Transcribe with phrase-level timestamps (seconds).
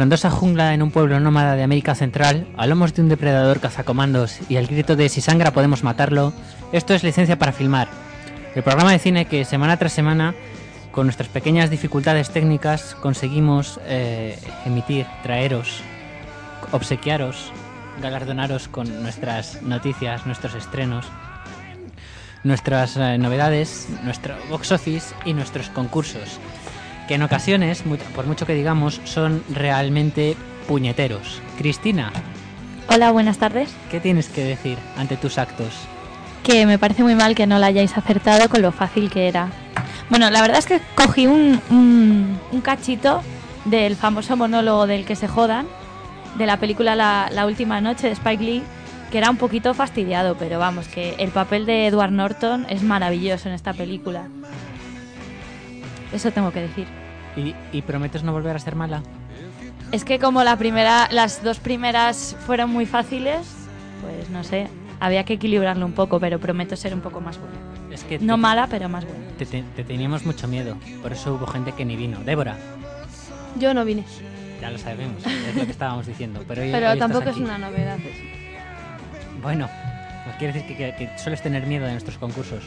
[0.00, 4.38] Frondosa jungla en un pueblo nómada de América Central, a lomos de un depredador cazacomandos
[4.48, 6.32] y al grito de si sangra podemos matarlo,
[6.72, 7.86] esto es licencia para filmar.
[8.54, 10.34] El programa de cine que semana tras semana,
[10.90, 15.82] con nuestras pequeñas dificultades técnicas, conseguimos eh, emitir, traeros,
[16.72, 17.52] obsequiaros,
[18.00, 21.04] galardonaros con nuestras noticias, nuestros estrenos,
[22.42, 26.40] nuestras eh, novedades, nuestro box office y nuestros concursos
[27.10, 27.82] que en ocasiones,
[28.14, 30.36] por mucho que digamos, son realmente
[30.68, 31.42] puñeteros.
[31.58, 32.12] Cristina,
[32.88, 33.68] Hola, buenas tardes.
[33.90, 35.74] ¿qué tienes que decir ante tus actos?
[36.44, 39.48] Que me parece muy mal que no la hayáis acertado con lo fácil que era.
[40.08, 43.22] Bueno, la verdad es que cogí un, un, un cachito
[43.64, 45.66] del famoso monólogo del que se jodan,
[46.38, 48.62] de la película la, La última noche de Spike Lee,
[49.10, 53.48] que era un poquito fastidiado, pero vamos, que el papel de Edward Norton es maravilloso
[53.48, 54.28] en esta película.
[56.12, 56.99] Eso tengo que decir.
[57.36, 59.02] ¿Y, y prometes no volver a ser mala?
[59.92, 63.46] Es que como la primera, las dos primeras fueron muy fáciles,
[64.02, 64.68] pues no sé,
[65.00, 67.54] había que equilibrarlo un poco, pero prometo ser un poco más buena.
[67.92, 69.20] Es que No te- mala, pero más buena.
[69.38, 72.18] Te, te- te teníamos mucho miedo, por eso hubo gente que ni vino.
[72.24, 72.56] Débora,
[73.58, 74.04] Yo no vine,
[74.60, 76.44] ya lo sabemos, es lo que estábamos diciendo.
[76.46, 77.98] Pero, hoy- pero hoy tampoco es una novedad.
[79.42, 79.68] Bueno,
[80.24, 82.62] pues quiere decir que, que- que sueles tener miedo de nuestros concursos.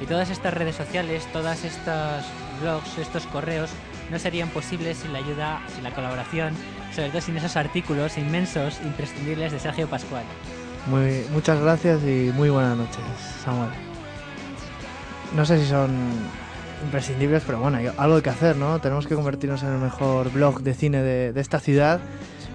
[0.00, 2.24] y todas estas redes sociales, todas estos
[2.60, 3.70] blogs, estos correos
[4.10, 6.54] no serían posibles sin la ayuda, sin la colaboración,
[6.94, 10.24] sobre todo sin esos artículos inmensos, imprescindibles de Sergio Pascual.
[10.86, 13.00] Muy, muchas gracias y muy buenas noches,
[13.44, 13.70] Samuel.
[15.36, 15.90] No sé si son
[16.82, 18.80] imprescindibles, pero bueno, hay algo que hacer, ¿no?
[18.80, 22.00] Tenemos que convertirnos en el mejor blog de cine de, esta ciudad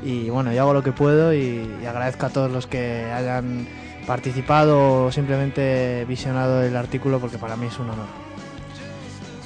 [0.03, 3.67] y bueno, yo hago lo que puedo y agradezco a todos los que hayan
[4.05, 8.07] participado o simplemente visionado el artículo porque para mí es un honor.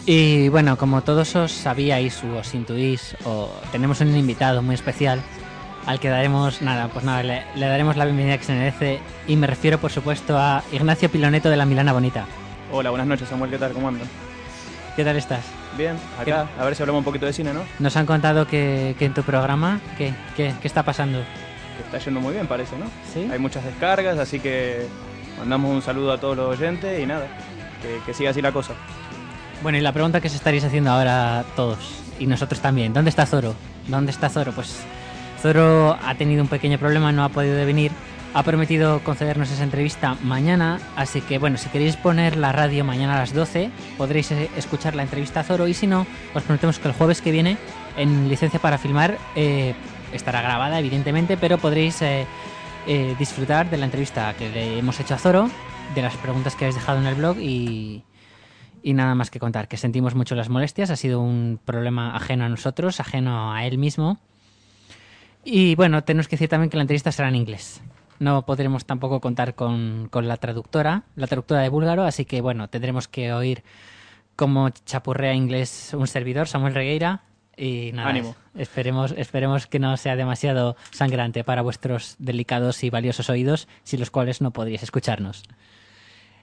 [0.06, 5.22] Y bueno, como todos os sabíais o os intuís, o tenemos un invitado muy especial
[5.86, 9.00] al que daremos, nada, pues nada, le, le daremos la bienvenida que se merece.
[9.28, 12.26] Y me refiero, por supuesto, a Ignacio Piloneto de la Milana Bonita.
[12.72, 13.72] Hola, buenas noches Samuel, ¿qué tal?
[13.74, 14.08] ¿Cómo andan?
[14.96, 15.46] ¿Qué tal estás?
[15.78, 17.62] Bien, acá, a ver si hablamos un poquito de cine, ¿no?
[17.80, 21.22] Nos han contado que, que en tu programa, ¿qué, qué, qué está pasando?
[21.80, 22.88] Que está yendo muy bien, parece, ¿no?
[23.14, 23.30] ¿Sí?
[23.32, 24.86] Hay muchas descargas, así que
[25.38, 27.28] mandamos un saludo a todos los oyentes y nada,
[27.82, 28.74] que, que siga así la cosa.
[29.64, 33.26] Bueno, y la pregunta que os estaréis haciendo ahora todos, y nosotros también, ¿dónde está
[33.26, 33.56] Zoro?
[33.88, 34.52] ¿Dónde está Zoro?
[34.52, 34.82] Pues
[35.42, 37.94] Zoro ha tenido un pequeño problema, no ha podido venir,
[38.34, 43.16] ha prometido concedernos esa entrevista mañana, así que bueno, si queréis poner la radio mañana
[43.16, 46.78] a las 12, podréis eh, escuchar la entrevista a Zoro, y si no, os prometemos
[46.78, 47.58] que el jueves que viene,
[47.98, 49.74] en licencia para filmar, eh,
[50.14, 52.26] estará grabada, evidentemente, pero podréis eh,
[52.88, 55.50] eh, disfrutar de la entrevista que le hemos hecho a Zoro,
[55.96, 58.04] de las preguntas que habéis dejado en el blog y,
[58.84, 62.46] y nada más que contar, que sentimos mucho las molestias, ha sido un problema ajeno
[62.46, 64.20] a nosotros, ajeno a él mismo.
[65.44, 67.82] Y bueno, tenemos que decir también que la entrevista será en inglés.
[68.20, 72.68] No podremos tampoco contar con, con la traductora, la traductora de búlgaro, así que bueno,
[72.68, 73.64] tendremos que oír
[74.36, 77.24] cómo chapurrea inglés un servidor, Samuel Regueira.
[77.60, 78.36] Y nada, Ánimo.
[78.56, 84.12] Esperemos, esperemos que no sea demasiado sangrante para vuestros delicados y valiosos oídos, sin los
[84.12, 85.44] cuales no podríais escucharnos.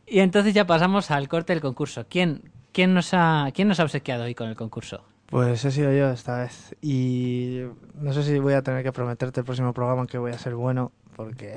[0.06, 2.04] Y entonces ya pasamos al corte del concurso.
[2.08, 2.42] ¿Quién,
[2.72, 5.04] quién, nos, ha, ¿Quién nos ha obsequiado hoy con el concurso?
[5.24, 6.76] Pues he sido yo esta vez.
[6.82, 7.62] Y
[7.94, 10.54] no sé si voy a tener que prometerte el próximo programa que voy a ser
[10.54, 11.54] bueno, porque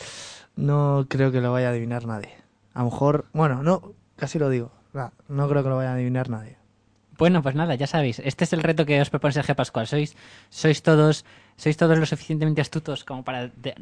[0.56, 2.34] no creo que lo vaya a adivinar nadie.
[2.72, 4.72] A lo mejor, bueno, no, casi lo digo.
[4.94, 6.56] No, no creo que lo vaya a adivinar nadie.
[7.18, 8.18] Bueno, pues nada, ya sabéis.
[8.20, 9.86] Este es el reto que os propone Sergio Pascual.
[9.86, 10.14] Sois,
[10.50, 11.24] sois todos,
[11.56, 13.74] sois todos lo suficientemente astutos como para de-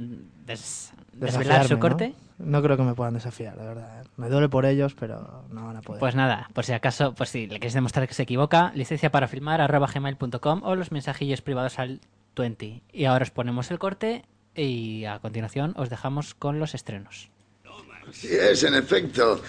[0.47, 1.81] des- desvelar su ¿no?
[1.81, 2.15] corte.
[2.39, 2.63] ¿no?
[2.63, 4.07] creo que me puedan desafiar, la verdad.
[4.17, 6.01] Me duele por ellos, pero no van a poder.
[6.01, 9.27] Pues nada, por si acaso, pues si le queréis demostrar que se equivoca, licencia para
[9.29, 12.01] filmar arroba gmail.com o los mensajillos privados al
[12.37, 12.83] 20.
[12.93, 17.31] Y ahora os ponemos el corte y a continuación os dejamos con los estrenos.
[18.13, 19.41] Sí es, en efecto.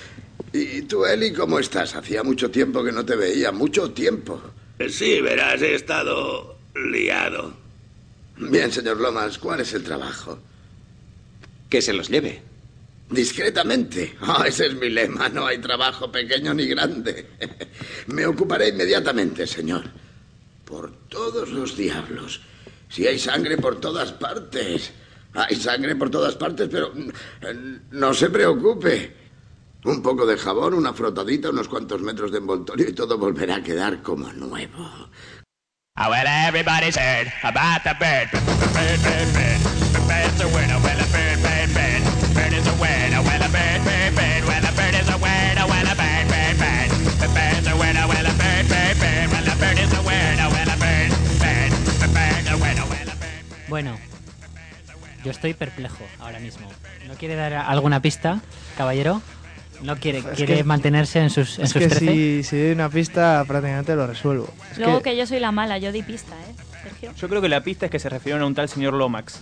[0.55, 1.95] ¿Y tú, Eli, cómo estás?
[1.95, 4.41] Hacía mucho tiempo que no te veía, mucho tiempo.
[4.87, 7.53] Sí, verás, he estado liado.
[8.37, 10.39] Bien, señor Lomas, ¿cuál es el trabajo?
[11.69, 12.41] Que se los lleve.
[13.09, 14.15] Discretamente.
[14.21, 15.27] Ah, ese es mi lema.
[15.27, 17.27] No hay trabajo pequeño ni grande.
[18.07, 19.83] Me ocuparé inmediatamente, señor.
[20.63, 22.39] Por todos los diablos.
[22.87, 24.93] Si hay sangre por todas partes.
[25.33, 29.24] Hay sangre por todas partes, pero eh, no se preocupe.
[29.85, 33.61] Un poco de jabón, una frotadita, unos cuantos metros de envoltorio y todo volverá a
[33.61, 34.83] quedar como nuevo.
[35.97, 38.27] Oh, well, everybody's heard about the bird.
[38.33, 39.61] Bird, bird, bird.
[39.93, 40.79] The bird's a winner.
[40.81, 42.01] Well, a bird, bird, bird.
[42.33, 43.21] Bird is a winner.
[43.21, 44.43] Well, a bird, bird, bird.
[44.49, 45.65] Well, a bird is a winner.
[45.69, 46.89] Well, a bird, bird, bird.
[47.21, 48.07] The bird's a winner.
[48.09, 49.27] Well, a bird, bird, bird.
[49.31, 50.49] Well, a bird is a winner.
[50.49, 51.71] Well, a bird, bird.
[52.01, 52.85] The bird's a winner.
[52.89, 53.69] Well, a bird.
[53.69, 53.97] Bueno,
[55.23, 56.67] yo estoy perplejo ahora mismo.
[57.07, 58.41] ¿No quiere dar alguna pista,
[58.75, 59.21] caballero?
[59.83, 62.05] ¿No quiere, Es quiere que- mantenerse en sus, en es sus que 13?
[62.11, 64.47] si, si doy una pista, prácticamente lo resuelvo.
[64.71, 65.17] Es Luego que- que...
[65.17, 66.55] yo soy la mala, yo di pista, ¿eh?
[66.83, 67.11] Sergio.
[67.15, 69.39] Yo creo que la pista es que se refirieron a un tal señor Lomax.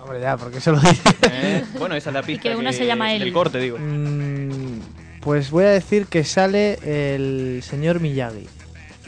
[0.00, 1.02] Hombre, ya, porque eso lo dice.
[1.30, 1.64] ¿Eh?
[1.78, 2.42] Bueno, esa es la pista.
[2.48, 3.24] que uno se llama Eli.
[3.24, 3.76] Del corte, digo.
[3.78, 4.80] Mm,
[5.20, 8.46] pues voy a decir que sale el señor Miyagi.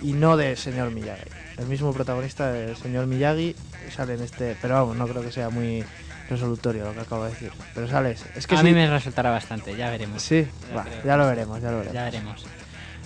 [0.02, 1.22] Y no del señor Miyagi.
[1.58, 3.54] El mismo protagonista del señor Miyagi
[3.94, 4.56] sale en este.
[4.62, 5.84] Pero vamos, no creo que sea muy
[6.28, 7.52] resolutorio lo que acabo de decir.
[7.75, 8.30] Pero sale ese.
[8.36, 10.22] Es que a sí- mí me resultará bastante, ya veremos.
[10.22, 11.04] Sí, Ya va, creo.
[11.04, 11.94] ya lo veremos, ya lo veremos.
[11.94, 12.46] Ya veremos.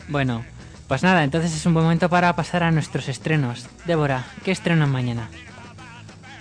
[0.09, 0.45] Bueno,
[0.89, 3.67] pues nada, entonces es un buen momento para pasar a nuestros estrenos.
[3.87, 5.29] Débora, ¿qué estrenan mañana?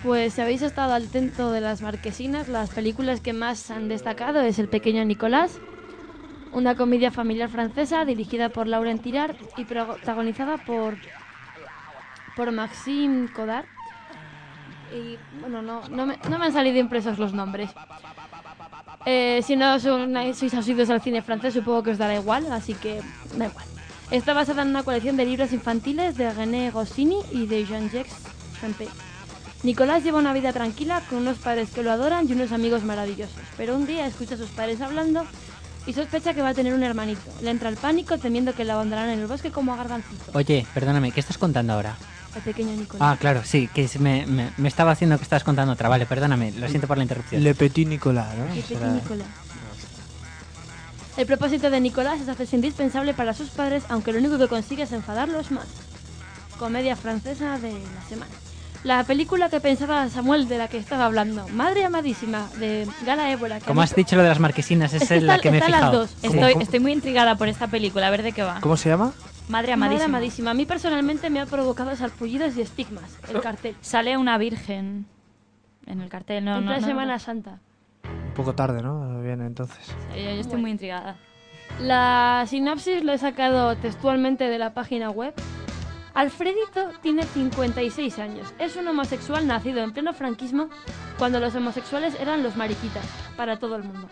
[0.04, 4.42] Pues si habéis estado al tanto de las marquesinas, las películas que más han destacado
[4.42, 5.60] es El pequeño Nicolás,
[6.52, 10.96] una comedia familiar francesa dirigida por Lauren Tirard y protagonizada por,
[12.36, 13.66] por Maxime Codard.
[14.94, 17.72] Y bueno, no, no, me, no me han salido impresos los nombres.
[19.06, 23.02] Eh, si no sois asiduos al cine francés, supongo que os dará igual, así que
[23.36, 23.66] da igual.
[24.12, 28.14] Está basada en una colección de libros infantiles de René Goscinny y de Jean-Jacques
[28.60, 28.88] Champé.
[29.64, 33.42] Nicolás lleva una vida tranquila con unos padres que lo adoran y unos amigos maravillosos,
[33.58, 35.26] pero un día escucha a sus padres hablando
[35.86, 37.22] y sospecha que va a tener un hermanito.
[37.42, 40.66] Le entra el pánico temiendo que lo abandonarán en el bosque como a Gargancito, Oye,
[40.74, 41.96] perdóname, ¿qué estás contando ahora?
[42.36, 43.02] El pequeño Nicolás.
[43.02, 45.90] Ah, claro, sí, que se me, me- me estaba haciendo que estabas contando otra.
[45.90, 47.44] Vale, perdóname, lo siento por la interrupción.
[47.44, 48.46] Le Petit Nicolas, ¿no?
[48.54, 49.28] Será- pequeño Nicolás.
[51.18, 54.84] El propósito de Nicolás es hacerse indispensable para sus padres, aunque lo único que consigue
[54.84, 55.66] es enfadarlos más.
[56.58, 58.32] Comedia francesa de la semana.
[58.84, 63.60] La película que pensaba Samuel de la que estaba hablando, Madre Amadísima, de Gala Ébola.
[63.60, 65.60] Como has dicho lo de las marquesinas, es Es que en la que me he
[65.60, 66.00] están las fijado.
[66.00, 66.12] dos.
[66.24, 68.60] Estoy, estoy muy intrigada por esta película, a ver de qué va.
[68.62, 69.12] ¿Cómo se llama?
[69.52, 70.06] Madre Madre amadísima.
[70.06, 70.52] amadísima.
[70.52, 73.76] A mí personalmente me ha provocado sarpullidos y estigmas el cartel.
[73.82, 75.06] Sale una virgen
[75.86, 77.60] en el cartel, no, en no, Semana Santa.
[78.04, 79.22] Un poco tarde, ¿no?
[79.22, 79.86] Viene entonces.
[80.12, 80.62] Yo, yo estoy Bueno.
[80.62, 81.18] muy intrigada.
[81.80, 85.34] La sinopsis lo he sacado textualmente de la página web.
[86.14, 88.54] Alfredito tiene 56 años.
[88.60, 90.70] Es un homosexual nacido en pleno franquismo
[91.18, 93.06] cuando los homosexuales eran los mariquitas
[93.38, 94.10] para todo el mundo.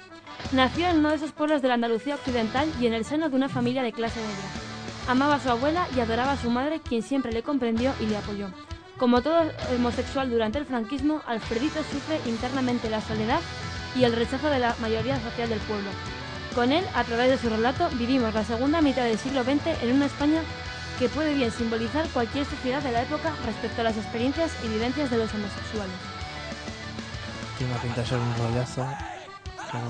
[0.53, 3.36] Nació en uno de esos pueblos de la Andalucía occidental y en el seno de
[3.36, 4.69] una familia de clase media.
[5.10, 8.16] Amaba a su abuela y adoraba a su madre, quien siempre le comprendió y le
[8.16, 8.50] apoyó.
[9.00, 9.42] Como todo
[9.75, 13.39] homosexual durante el franquismo, Alfredito sufre internamente la soledad
[13.96, 15.89] y el rechazo de la mayoría social del pueblo.
[16.54, 19.96] Con él, a través de su relato, vivimos la segunda mitad del siglo XX en
[19.96, 20.44] una España
[21.00, 25.10] que puede bien simbolizar cualquier sociedad de la época respecto a las experiencias y vivencias
[25.10, 25.96] de los homosexuales.
[27.58, 28.86] Tiene una pinta de ser un rollazo.
[29.72, 29.84] Como-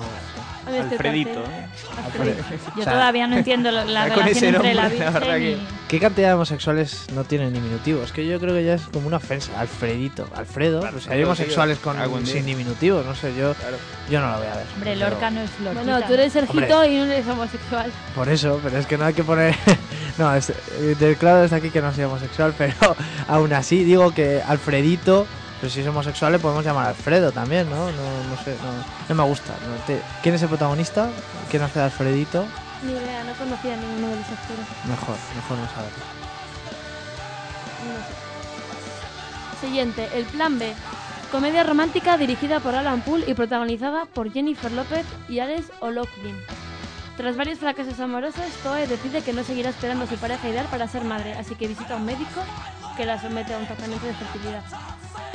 [0.70, 1.40] este Alfredito.
[1.40, 1.66] ¿eh?
[2.04, 2.42] Alfredito.
[2.76, 5.66] Yo O sea, todavía no entiendo la relación entre la nombre, la virgen y...
[5.88, 8.02] ¿Qué cantidad de homosexuales no tienen diminutivo?
[8.02, 9.58] Es que yo creo que ya es como una ofensa.
[9.58, 10.80] Alfredito, Alfredo.
[10.80, 11.96] Claro, pues hay homosexuales con
[12.26, 13.76] sin diminutivo, no sé, yo, Claro.
[14.08, 14.66] yo no lo voy a ver.
[14.74, 15.82] Hombre, Pero- Lorca no es Lorquita.
[15.92, 16.92] Bueno, tú eres Sergito Hombre.
[16.92, 17.90] y no eres homosexual.
[18.14, 19.54] Por eso, pero es que no hay que poner.
[20.18, 22.74] no, es, eh, de- claro desde aquí que no soy homosexual, pero
[23.26, 25.26] aún así digo que Alfredito,
[25.60, 27.76] pero si es homosexual le podemos llamar Alfredo también, ¿no?
[27.92, 28.72] No, no sé, no,
[29.08, 29.52] no me gusta.
[29.68, 31.08] no te- ¿Quién es el protagonista?
[31.50, 32.46] ¿Quién hace de Alfredito?
[32.82, 34.66] Ni idea, no conocía a ninguno de los actores.
[34.88, 36.04] Mejor, mejor no saberlo.
[37.86, 39.66] No sé.
[39.66, 40.74] Siguiente, El Plan B.
[41.30, 46.36] Comedia romántica dirigida por Alan Poole y protagonizada por Jennifer López y Alex O'Loughlin.
[47.16, 50.88] Tras varios fracasos amorosos, Zoe decide que no seguirá esperando a su pareja ideal para
[50.88, 52.40] ser madre, así que visita a un médico
[53.00, 54.62] que la somete a un tratamiento de fertilidad.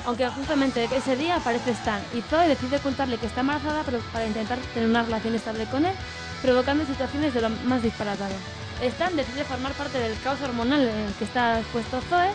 [0.06, 4.28] Aunque justamente ese día aparece Stan y Zoe decide ocultarle que está embarazada pero para
[4.28, 5.96] intentar tener una relación estable con él,
[6.44, 8.36] provocando situaciones de lo más disparatado.
[8.84, 12.30] Stan decide formar parte del caos hormonal en el que está expuesto Zoe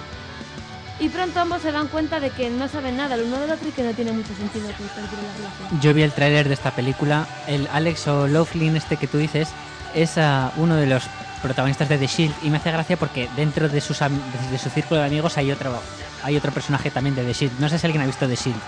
[0.99, 3.69] y pronto ambos se dan cuenta de que no saben nada el uno del otro
[3.69, 5.07] y que no tiene mucho sentido que la
[5.37, 5.81] relación.
[5.81, 7.29] Yo vi el tráiler de esta película.
[7.47, 9.51] El Alex O'Loughlin, este que tú dices,
[9.95, 11.05] es ah, uno de los
[11.43, 14.21] protagonistas de The Shield y me hace gracia porque dentro de, sus, am-
[14.51, 15.73] de, su círculo de amigos hay otro,
[16.23, 17.61] hay otro personaje también de The Shield.
[17.61, 18.61] No sé si alguien ha visto The Shield,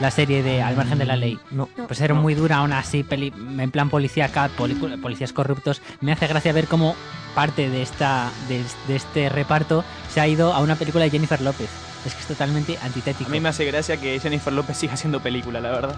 [0.00, 1.38] la serie de Al margen de la ley.
[1.50, 1.68] No.
[1.86, 5.80] Pues era muy dura, aún así, peli- en plan policíaca, poli- policías corruptos.
[6.00, 6.94] Me hace gracia ver cómo
[7.34, 11.40] parte de, esta, de, de este reparto se ha ido a una película de Jennifer
[11.40, 11.70] López.
[12.04, 13.28] Es que es totalmente antitético.
[13.30, 15.96] A mí me hace gracia que Jennifer López siga haciendo película, la verdad.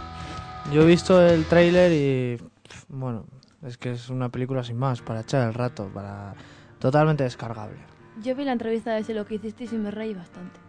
[0.73, 2.43] Yo he visto el tráiler y
[2.89, 3.25] bueno,
[3.67, 6.35] es que es una película sin más, para echar el rato, para
[6.79, 7.79] totalmente descargable.
[8.23, 10.61] Yo vi la entrevista de ese lo que hicisteis y me reí bastante.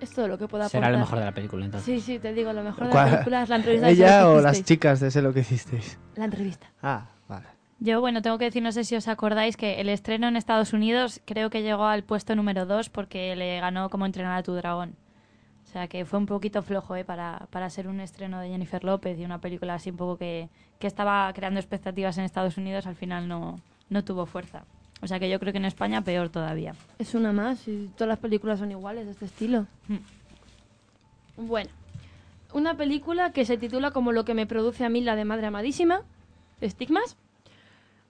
[0.00, 0.82] Es todo lo que puedo aportar.
[0.82, 1.86] Será lo mejor de la película entonces.
[1.86, 4.62] Sí, sí, te digo, lo mejor de la película es la entrevista ¿Ella o las
[4.62, 5.98] chicas de sé lo que hicisteis?
[6.16, 6.70] La entrevista.
[6.82, 7.46] Ah, vale.
[7.80, 10.72] Yo, bueno, tengo que decir, no sé si os acordáis, que el estreno en Estados
[10.72, 14.54] Unidos creo que llegó al puesto número 2 porque le ganó como entrenar a tu
[14.54, 14.96] dragón.
[15.74, 17.04] O sea, que fue un poquito flojo ¿eh?
[17.04, 20.48] para, para ser un estreno de Jennifer López y una película así un poco que,
[20.78, 23.58] que estaba creando expectativas en Estados Unidos, al final no,
[23.90, 24.62] no tuvo fuerza.
[25.02, 26.76] O sea que yo creo que en España peor todavía.
[27.00, 29.66] Es una más y todas las películas son iguales de este estilo.
[31.36, 31.70] Bueno,
[32.52, 35.48] una película que se titula como lo que me produce a mí la de Madre
[35.48, 36.02] Amadísima,
[36.60, 37.16] Estigmas.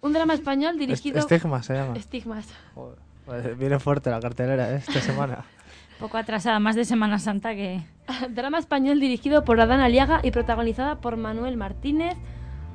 [0.02, 1.18] Un drama español dirigido...
[1.18, 1.96] Est- Estigmas se llama.
[1.96, 2.46] Estigmas.
[2.74, 4.76] Joder, viene fuerte la cartelera ¿eh?
[4.86, 5.46] esta semana.
[6.00, 7.82] Poco atrasada, más de Semana Santa que...
[8.30, 12.16] Drama español dirigido por Adán Aliaga y protagonizada por Manuel Martínez,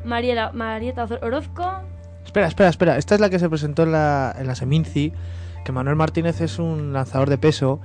[0.03, 1.83] Mariela, Marieta Orozco,
[2.25, 2.97] Espera, espera, espera.
[2.97, 5.11] Esta es la que se presentó en la, en la Seminci,
[5.65, 7.79] que Manuel Martínez es un lanzador de peso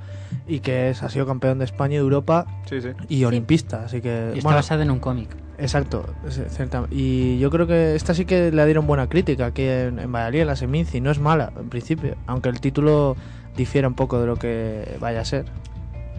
[0.46, 2.90] y que es, ha sido campeón de España y de Europa Sí, sí.
[3.08, 4.32] y olimpista, así que...
[4.34, 5.34] Y está basado en un cómic.
[5.58, 6.04] Exacto,
[6.50, 10.10] cierta- y yo creo que esta sí que le dieron buena crítica aquí en, en
[10.12, 13.16] Valladolid, en la Seminci, no es mala en principio, aunque el título
[13.56, 15.44] difiera un poco de lo que vaya a ser.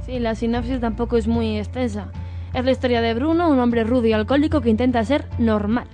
[0.05, 2.07] Sí, la sinopsis tampoco es muy extensa.
[2.53, 5.87] Es la historia de Bruno, un hombre rudo y alcohólico que intenta ser normal.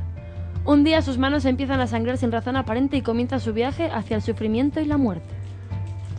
[0.64, 4.18] Un día sus manos empiezan a sangrar sin razón aparente y comienza su viaje hacia
[4.18, 5.26] el sufrimiento y la muerte.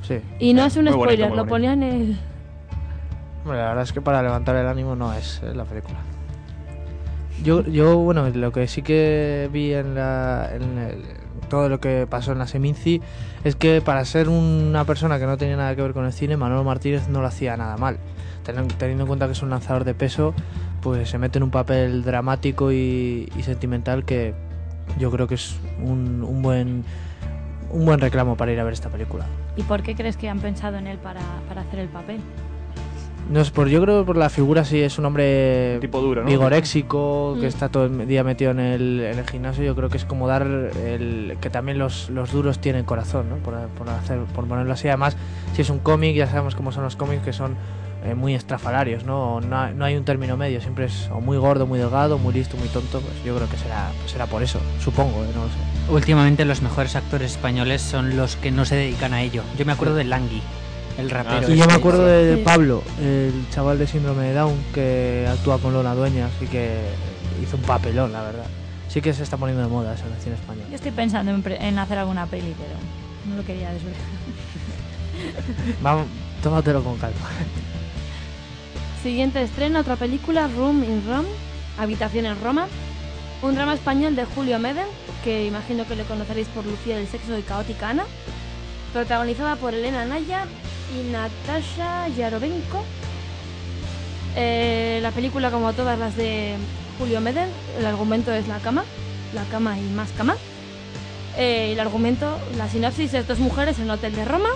[0.03, 0.17] Sí.
[0.41, 1.55] Y no es un Muy bonito, spoiler, muy lo bonito.
[1.55, 2.19] ponía en el...
[3.45, 5.99] Hombre, la verdad es que para levantar el ánimo no es eh, la película.
[7.43, 11.03] Yo, yo, bueno, lo que sí que vi en, la, en
[11.49, 13.01] todo lo que pasó en la Seminci
[13.45, 16.37] es que para ser una persona que no tenía nada que ver con el cine,
[16.37, 17.99] Manuel Martínez no lo hacía nada mal.
[18.45, 20.35] Teniendo en cuenta que es un lanzador de peso,
[20.81, 24.35] pues se mete en un papel dramático y, y sentimental que
[24.99, 26.85] yo creo que es un, un buen
[27.71, 29.27] un buen reclamo para ir a ver esta película.
[29.57, 32.21] ¿Y por qué crees que han pensado en él para, para hacer el papel?
[33.31, 36.23] No es por, yo creo que por la figura sí es un hombre Tipo duro,
[36.23, 36.29] ¿no?
[36.29, 37.49] vigoréxico, que Mm.
[37.49, 39.65] está todo el día metido en el, en el gimnasio.
[39.65, 43.37] Yo creo que es como dar el que también los, los duros tienen corazón, ¿no?
[43.37, 44.89] Por, por hacer, por ponerlo así.
[44.89, 45.17] Además,
[45.55, 47.55] si es un cómic, ya sabemos cómo son los cómics que son
[48.05, 49.41] eh, muy estrafalarios, ¿no?
[49.41, 52.57] No, no hay un término medio, siempre es o muy gordo, muy delgado, muy listo,
[52.57, 53.01] muy tonto.
[53.01, 55.29] Pues yo creo que será, será por eso, supongo, ¿eh?
[55.35, 55.93] no lo sé.
[55.93, 59.43] Últimamente los mejores actores españoles son los que no se dedican a ello.
[59.57, 60.43] Yo me acuerdo de Langui,
[60.99, 61.43] el rapero.
[61.53, 61.75] y yo me este.
[61.75, 62.37] acuerdo de.
[62.39, 66.81] Pablo, el chaval de síndrome de Down que actúa con Lola Dueñas y que
[67.43, 68.47] hizo un papelón, la verdad.
[68.89, 70.67] Sí que se está poniendo de moda esa en el español.
[70.69, 72.75] Yo estoy pensando en, pre- en hacer alguna peli, pero
[73.31, 73.99] no lo quería desvelar.
[75.83, 76.07] Vamos,
[76.43, 77.17] tómatelo con calma.
[79.03, 81.29] Siguiente estreno, otra película, Room in Rome,
[81.79, 82.67] Habitación en Roma.
[83.43, 84.87] Un drama español de Julio Meden,
[85.25, 88.05] que imagino que le conoceréis por Lucía del Sexo y Caótica Ana.
[88.93, 90.45] Protagonizada por Elena Naya
[90.93, 92.85] y Natasha Yarovenko.
[94.37, 96.55] Eh, la película, como todas las de
[96.99, 98.85] Julio Meden, el argumento es la cama,
[99.35, 100.37] la cama y más cama.
[101.37, 104.51] Eh, el argumento, la sinopsis es dos mujeres en un hotel de Roma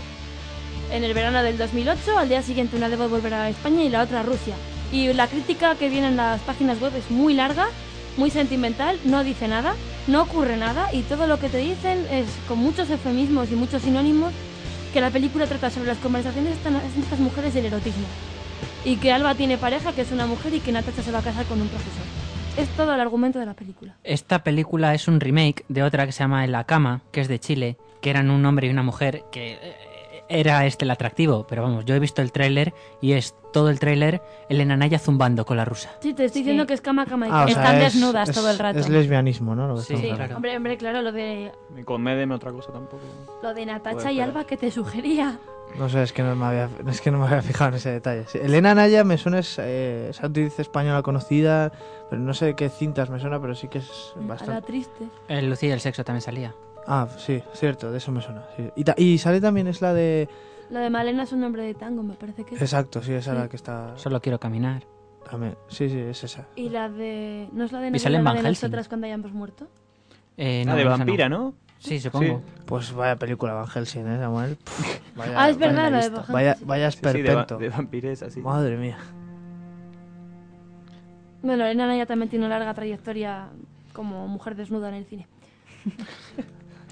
[0.93, 2.19] en el verano del 2008.
[2.19, 4.55] Al día siguiente una debe volver a España y la otra a Rusia.
[4.93, 7.69] Y la crítica que viene en las páginas web es muy larga,
[8.16, 9.75] muy sentimental, no dice nada,
[10.07, 13.83] no ocurre nada y todo lo que te dicen es con muchos eufemismos y muchos
[13.83, 14.33] sinónimos
[14.97, 18.07] que la película trata sobre las conversaciones de estas mujeres y el erotismo.
[18.83, 21.23] Y que Alba tiene pareja, que es una mujer, y que Natasha se va a
[21.23, 22.03] casar con un profesor.
[22.57, 23.95] Es todo el argumento de la película.
[24.05, 27.29] Esta película es un remake de otra que se llama En la cama, que es
[27.29, 29.76] de Chile, que eran un hombre y una mujer que eh,
[30.28, 33.78] era este el atractivo, pero vamos, yo he visto el tráiler y es todo el
[33.78, 35.90] tráiler Elena Naya zumbando con la rusa.
[36.00, 38.28] Sí, te estoy diciendo que es cama, cama y Ah, o sea, Están es- desnudas
[38.28, 38.78] es- todo el rato.
[38.78, 39.66] Es lesbianismo, ¿no?
[39.68, 40.37] Lo que Sí, sí, claro.
[40.37, 43.02] Hombre, hombre, claro, lo de, Y con Medem otra cosa tampoco.
[43.42, 44.21] lo de Natacha y.
[44.21, 45.38] Alba que te sugería.
[45.78, 47.90] No sé, es que no me había, es que no me había fijado en ese
[47.90, 48.25] detalle.
[48.28, 51.73] Sí, Elena Naya me suena, es, eh, es actriz española conocida,
[52.09, 54.62] pero no sé qué cintas me suena, pero sí que es A la bastante...
[54.62, 55.06] triste.
[55.28, 56.54] El Lucía del sexo también salía.
[56.87, 58.45] Ah, sí, cierto, de eso me suena.
[58.57, 58.71] sí.
[58.76, 60.28] Y, ta- y sale también es la de...
[60.71, 62.62] La de Malena es un nombre de tango, me parece que es.
[62.62, 63.38] Exacto, sí, esa Sí.
[63.38, 63.97] la que está...
[63.97, 64.83] Solo quiero caminar.
[65.28, 65.57] También.
[65.69, 66.47] Sí, sí, es esa.
[66.55, 67.49] Y la de.
[67.52, 68.66] ¿No es la de Y sale Navidad, en la Van de Helsing.
[68.66, 69.66] nosotras cuando hayamos muerto?
[70.37, 71.55] Eh, Ah, de esa vampira, ¿no?
[71.81, 72.43] Sí, supongo.
[72.64, 74.57] Pues vaya película Van Helsing, ¿eh, Samuel?
[74.57, 76.11] Pff, vaya- Ah, es verdad, vaya la de.
[76.11, 77.59] Van Vaya, vaya Sí, sí, de, va- esperpento.
[77.59, 78.40] de vampiresa, sí.
[78.40, 78.99] Madre mía.
[81.43, 83.49] Bueno, Elena Naya también tiene una larga trayectoria
[83.93, 85.26] como mujer desnuda en el cine.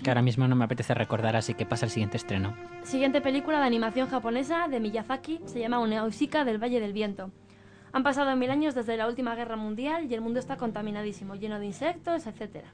[0.04, 2.54] Que ahora mismo no me apetece recordar, así que pasa el siguiente estreno.
[2.82, 7.30] Siguiente película de animación japonesa de Miyazaki se llama Nausicaa del Valle del Viento.
[7.90, 11.58] Han pasado mil años desde la última guerra mundial y el mundo está contaminadísimo, lleno
[11.58, 12.66] de insectos, etc.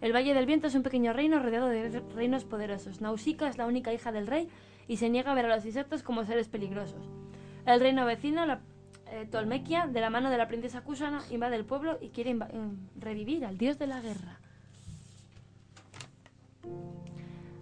[0.00, 3.00] El Valle del Viento es un pequeño reino rodeado de reinos poderosos.
[3.00, 4.48] Nausicaa es la única hija del rey
[4.86, 7.08] y se niega a ver a los insectos como seres peligrosos.
[7.66, 8.60] El reino vecino, la
[9.10, 12.76] eh, Tolmequia, de la mano de la princesa Kusana, invade el pueblo y quiere em,
[13.00, 14.37] revivir al dios de la guerra.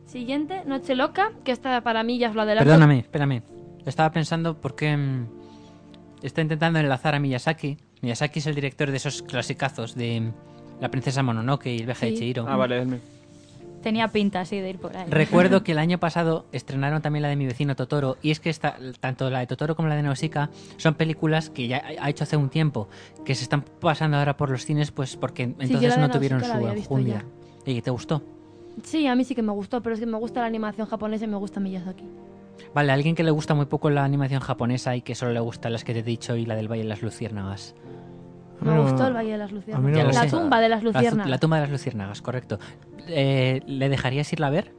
[0.06, 2.64] Siguiente, Noche Loca, que esta para mí ya os lo adelanto.
[2.68, 3.42] Perdóname, espérame.
[3.84, 5.26] Estaba pensando por qué mm,
[6.22, 7.76] está intentando enlazar a Miyazaki.
[8.02, 10.32] Miyazaki es el director de esos clasicazos de mm,
[10.80, 12.14] La princesa Mononoke y el viaje de.
[12.14, 12.46] Chihiro.
[12.48, 12.98] Ah, vale, es mi-
[13.82, 15.06] Tenía pinta así de ir por ahí.
[15.08, 18.50] Recuerdo que el año pasado estrenaron también la de mi vecino Totoro y es que
[18.50, 22.25] esta, tanto la de Totoro como la de Nausicaa son películas que ya ha hecho
[22.25, 22.88] hace un tiempo
[23.25, 26.38] que se están pasando ahora por los cines pues porque entonces la de no tuvieron
[26.40, 27.25] Nausicaa la su enjundia.
[27.64, 28.22] ¿Y te gustó?
[28.83, 31.25] Sí, a mí sí que me gustó, pero es que me gusta la animación japonesa
[31.25, 32.04] y me gusta Miyazaki.
[32.75, 35.73] Vale, alguien que le gusta muy poco la animación japonesa y que solo le gustan
[35.73, 37.75] las que te he dicho y la del Valle de las Luciérnagas.
[38.61, 39.93] Me No, gustó el Valle de las Luciérnagas.
[39.93, 40.39] no la gusta.
[40.39, 41.30] tumba de las La, Luciérnagas.
[41.30, 42.58] la tumba de las luciérnagas, correcto.
[43.08, 44.73] Eh, ¿Le dejarías irla a ver?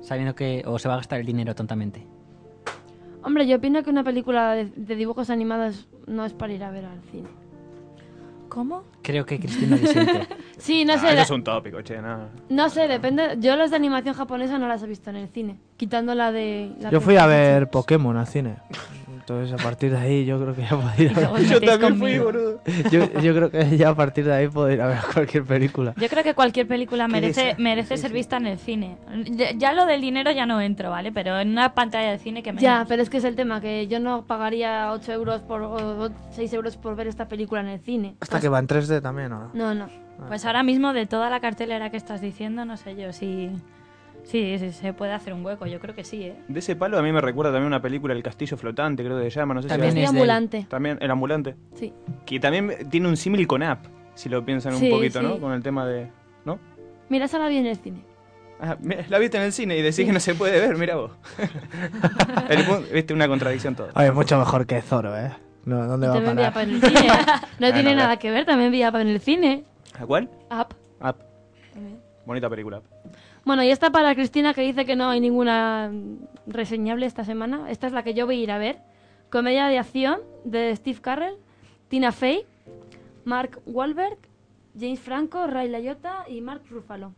[0.00, 2.06] Sabiendo que o se va a gastar el dinero tontamente.
[3.22, 6.70] Hombre, yo opino que una película de, de dibujos animados no es para ir a
[6.70, 7.28] ver al cine.
[8.56, 8.84] ¿Cómo?
[9.02, 10.26] Creo que Cristina disiente.
[10.56, 12.30] Sí, no Ah, sé, eso es un tópico, che, nada.
[12.48, 13.36] no sé, depende.
[13.38, 16.72] Yo las de animación japonesa no las he visto en el cine, quitando la de.
[16.80, 18.56] la Yo fui a ver Pokémon al cine.
[19.28, 21.16] Entonces, a partir de ahí, yo creo que ya puedo ir a ver.
[21.16, 22.60] luego os Yo también fui, boludo.
[22.92, 25.94] Yo, yo creo que ya a partir de ahí puedo ir a ver cualquier película.
[25.96, 28.98] Yo creo que cualquier película merece, merece ser vista en el cine.
[29.56, 31.10] Ya, lo del dinero ya no entro, ¿vale?
[31.10, 32.60] Pero en una pantalla de cine que me...
[32.60, 36.08] Ya, pero es que es el tema, que yo no pagaría 8 euros por, o
[36.30, 38.14] 6 euros por ver esta película en el cine.
[38.20, 39.50] Hasta que va en 3D también, ¿o no?
[39.54, 39.88] No, no.
[40.28, 43.50] Pues ahora mismo de toda la cartelera que estás diciendo, no sé yo si...
[43.50, 43.62] Sí,
[44.26, 46.36] sí, se puede hacer un hueco, yo creo que sí, ¿eh?
[46.48, 49.30] De ese palo a mí me recuerda también una película, El Castillo Flotante, creo que
[49.30, 50.66] se llama, no sé También si El es del- ambulante.
[50.68, 51.56] También, El Ambulante.
[51.74, 51.92] Sí.
[52.24, 55.24] Que también tiene un símil con App, si lo piensan Sí, un poquito, sí.
[55.26, 55.38] ¿no?
[55.38, 56.08] Con el tema de...
[56.44, 56.58] ¿No?
[57.08, 58.00] Mira, esa la vi en el cine.
[58.60, 58.76] Ah,
[59.08, 60.06] la viste en el cine y decís Sí.
[60.06, 61.10] que no se puede ver, mira vos.
[62.48, 63.88] El Viste una contradicción todo.
[63.94, 65.30] Oye, mucho mejor que Zoro, ¿eh?
[65.66, 66.52] No, ¿Dónde va a También vi parar?
[66.56, 67.08] Up en el cine.
[67.58, 68.18] No Ah, tiene no, nada no.
[68.18, 69.64] que ver, también vi Up en el cine.
[69.98, 70.30] ¿A cuál?
[70.50, 70.74] Up.
[71.00, 71.20] App.
[72.24, 72.80] Bonita película.
[73.46, 75.92] Bueno, y esta para Cristina que dice que no hay ninguna
[76.48, 77.70] reseñable esta semana.
[77.70, 78.80] Esta es la que yo voy a ir a ver.
[79.30, 81.36] Comedia de acción de Steve Carell,
[81.86, 82.44] Tina Fey,
[83.24, 84.18] Mark Wahlberg,
[84.76, 87.12] James Franco, Ray Liotta y Mark Ruffalo.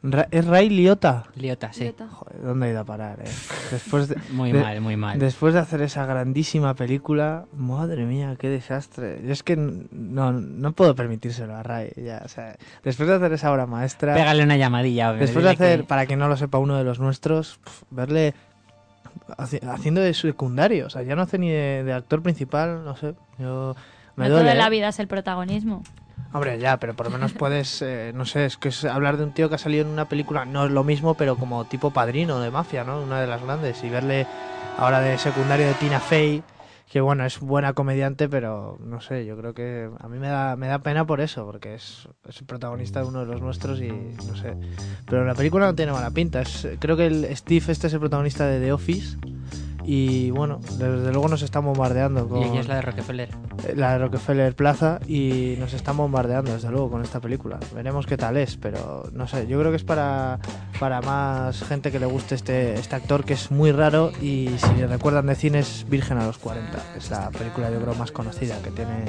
[0.00, 1.24] Ra- ¿Es Ray Liotta?
[1.34, 1.82] Liotta, sí.
[1.84, 2.06] Liotta.
[2.08, 3.28] Joder, ¿dónde ha ido a parar, eh?
[3.72, 5.18] Después de, Muy de- mal, muy mal.
[5.18, 9.20] Después de hacer esa grandísima película, madre mía, qué desastre.
[9.24, 11.90] Yo es que no, no puedo permitírselo a Ray.
[11.96, 15.12] Ya, o sea, después de hacer esa obra maestra, Pégale una llamadilla.
[15.14, 18.34] después de hacer, que- para quien no lo sepa, uno de los nuestros, pf, verle
[19.36, 22.94] haci- haciendo de secundario, o sea, ya no hace ni de, de actor principal, no
[22.96, 23.14] sé.
[23.38, 23.74] Yo
[24.14, 24.44] me no duele.
[24.50, 24.70] toda la ¿eh?
[24.70, 25.82] vida es el protagonismo.
[26.32, 29.24] Hombre, ya, pero por lo menos puedes, eh, no sé, es que es hablar de
[29.24, 31.90] un tío que ha salido en una película, no es lo mismo, pero como tipo
[31.90, 33.00] padrino de mafia, ¿no?
[33.00, 33.82] Una de las grandes.
[33.82, 34.26] Y verle
[34.76, 36.42] ahora de secundario de Tina Fey,
[36.90, 40.56] que bueno, es buena comediante, pero no sé, yo creo que a mí me da,
[40.56, 43.80] me da pena por eso, porque es, es el protagonista de uno de los nuestros
[43.80, 44.54] y no sé.
[45.06, 46.42] Pero la película no tiene mala pinta.
[46.78, 49.16] Creo que el Steve este es el protagonista de The Office.
[49.90, 53.30] Y bueno, desde luego nos están bombardeando con Y ella es la de Rockefeller.
[53.66, 57.58] eh, la de Rockefeller Plaza y nos están bombardeando desde luego con esta película.
[57.74, 60.40] Veremos qué tal es, pero no sé, yo creo que es para,
[60.78, 64.74] para más gente que le guste este, este actor que es muy raro y si
[64.78, 66.78] le recuerdan de cine es Virgen a los 40.
[66.98, 69.06] Es la película yo creo más conocida que tiene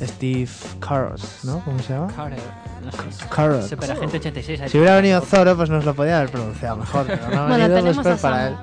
[0.00, 1.58] Steve Carros, ¿no?
[1.64, 2.06] ¿Cómo se llama?
[2.14, 2.38] Carell,
[2.84, 3.24] no sé.
[3.34, 3.62] Carell.
[3.64, 4.60] Superagente 86.
[4.60, 7.48] ahí Si hubiera venido Zoro pues nos lo podía haber pronunciado mejor, pero no ha
[7.48, 8.54] Bueno, venido, tenemos pues, a para él.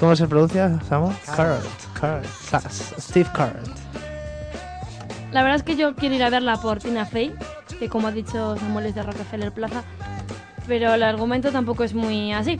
[0.00, 1.12] ¿Cómo se pronuncia, Samu?
[1.36, 1.62] Carrot.
[2.00, 2.26] Carrot.
[2.98, 3.68] Steve Carrot.
[5.30, 7.34] La verdad es que yo quiero ir a verla por Tina Fey,
[7.78, 9.84] que como ha dicho Samuel es de Rockefeller Plaza,
[10.66, 12.58] pero el argumento tampoco es muy así.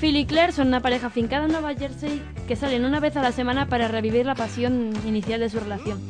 [0.00, 3.22] Phil y Claire son una pareja fincada en Nueva Jersey que salen una vez a
[3.22, 6.00] la semana para revivir la pasión inicial de su relación.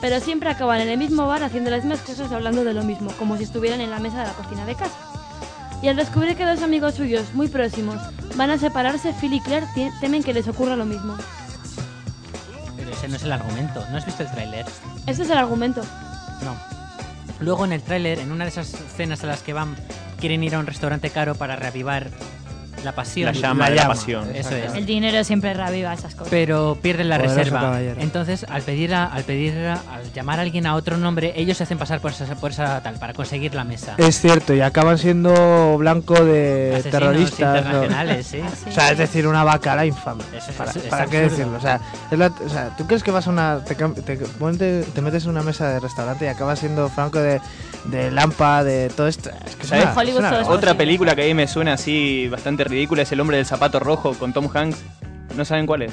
[0.00, 3.10] Pero siempre acaban en el mismo bar haciendo las mismas cosas hablando de lo mismo,
[3.18, 5.07] como si estuvieran en la mesa de la cocina de casa.
[5.80, 7.96] Y al descubrir que dos amigos suyos, muy próximos,
[8.36, 9.66] van a separarse, Phil y Claire
[10.00, 11.16] temen que les ocurra lo mismo.
[12.76, 13.84] Pero ese no es el argumento.
[13.90, 14.66] ¿No has visto el tráiler?
[15.06, 15.82] Ese es el argumento.
[16.42, 16.56] No.
[17.40, 19.76] Luego en el tráiler, en una de esas escenas a las que van,
[20.18, 22.10] quieren ir a un restaurante caro para reavivar
[22.84, 23.26] la pasión.
[23.26, 24.28] La llama de la pasión.
[24.34, 24.74] Eso es.
[24.74, 26.28] El dinero siempre reaviva esas cosas.
[26.30, 27.60] Pero pierden la Poderoso reserva.
[27.60, 28.00] caballero.
[28.00, 31.56] Entonces, al pedir, a- al pedir, a- al llamar a alguien a otro nombre, ellos
[31.56, 33.94] se hacen pasar por esa, por esa tal para conseguir la mesa.
[33.98, 37.38] Es cierto, y acaban siendo blanco de Asesinos terroristas.
[37.52, 37.58] ¿no?
[37.58, 38.40] internacionales, sí.
[38.68, 40.22] O sea, es decir, una bacala infame.
[40.36, 41.36] Eso es- ¿Para, es- es para qué absurdo.
[41.36, 41.58] decirlo?
[41.58, 43.64] O sea, es la- o sea, ¿tú crees que vas a una.
[43.64, 47.18] Te, cam- te, ponte- te metes en una mesa de restaurante y acabas siendo franco
[47.20, 47.40] de,
[47.86, 49.30] de Lampa, de todo esto?
[49.46, 49.84] Es que es ¿Sabes?
[49.94, 53.20] una- es una- Otra película que a mí me suena así bastante ridícula es El
[53.20, 54.78] hombre del zapato rojo con Tom Hanks.
[55.36, 55.92] ¿No saben cuál es?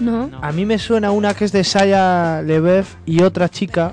[0.00, 0.30] No.
[0.42, 3.92] A mí me suena una que es de Saya Lebev y otra chica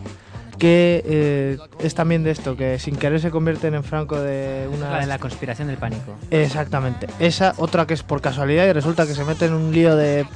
[0.61, 4.91] que eh, es también de esto, que sin querer se convierten en franco de una...
[4.91, 6.13] La de la conspiración del pánico.
[6.29, 7.07] Exactamente.
[7.17, 10.27] Esa, otra que es por casualidad y resulta que se meten en un lío de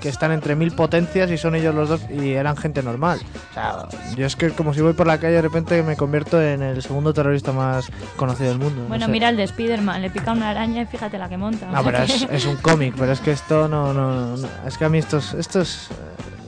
[0.00, 3.20] que están entre mil potencias y son ellos los dos y eran gente normal.
[3.50, 6.40] O sea, yo es que como si voy por la calle de repente me convierto
[6.40, 8.84] en el segundo terrorista más conocido del mundo.
[8.84, 9.12] no Bueno, sé.
[9.12, 11.70] mira el de Spiderman, le pica una araña y fíjate la que monta.
[11.70, 14.86] No, pero es, es un cómic, pero es que esto no, no, no- Es que
[14.86, 15.34] a mí estos.
[15.34, 15.94] estos eh,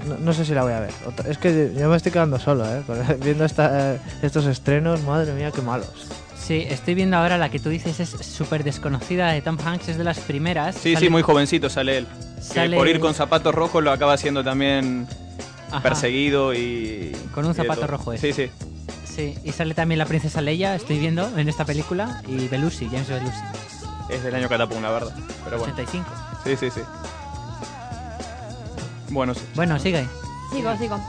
[0.06, 0.90] no, no sé si la voy a ver.
[1.06, 2.82] Otra- Es que yo me estoy quedando solo, ¿eh?
[3.22, 5.90] Viendo esta, eh, estos estrenos, madre mía, qué malos.
[6.38, 9.98] Sí, estoy viendo ahora la que tú dices es súper desconocida de Tom Hanks, es
[9.98, 10.76] de las primeras.
[10.76, 12.06] Sí, Sale- sí, muy jovencito sale él.
[12.40, 15.08] Sale- Que por ir con zapatos rojos lo acaba siendo también
[15.70, 15.82] Ajá.
[15.82, 17.16] perseguido y.
[17.34, 18.20] Con un zapato rojo es.
[18.20, 18.48] Sí, sí.
[19.04, 23.08] Sí, y sale también la princesa Leia, estoy viendo en esta película, y Belushi, James
[23.08, 23.32] Belushi.
[24.10, 25.14] Es del año Catapum, la verdad.
[25.44, 25.72] Pero bueno.
[25.72, 26.06] 85.
[26.44, 26.80] Sí, sí, sí.
[29.10, 29.42] Bueno, sí.
[29.54, 30.06] Bueno, sigue.
[30.52, 31.00] Sigo, sigo.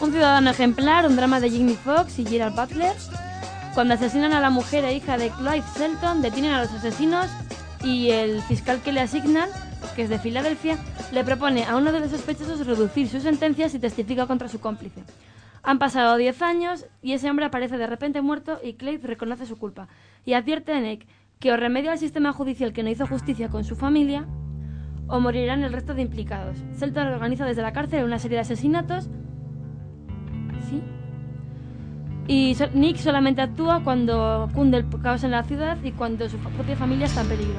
[0.00, 2.94] Un ciudadano ejemplar, un drama de Jimmy Fox y Gerald Butler.
[3.74, 7.26] Cuando asesinan a la mujer e hija de Clive Shelton, detienen a los asesinos
[7.84, 9.48] y el fiscal que le asignan,
[9.96, 10.76] que es de Filadelfia,
[11.12, 15.02] le propone a uno de los sospechosos reducir su sentencia si testifica contra su cómplice.
[15.62, 19.56] Han pasado 10 años y ese hombre aparece de repente muerto y Clive reconoce su
[19.56, 19.88] culpa
[20.24, 21.06] y advierte a Nick
[21.38, 24.26] que o remedia al sistema judicial que no hizo justicia con su familia
[25.12, 26.56] o morirán el resto de implicados.
[26.80, 29.10] Shelton organiza desde la cárcel una serie de asesinatos.
[30.70, 30.82] ¿Sí?
[32.26, 36.76] Y Nick solamente actúa cuando cunde el caos en la ciudad y cuando su propia
[36.76, 37.58] familia está en peligro.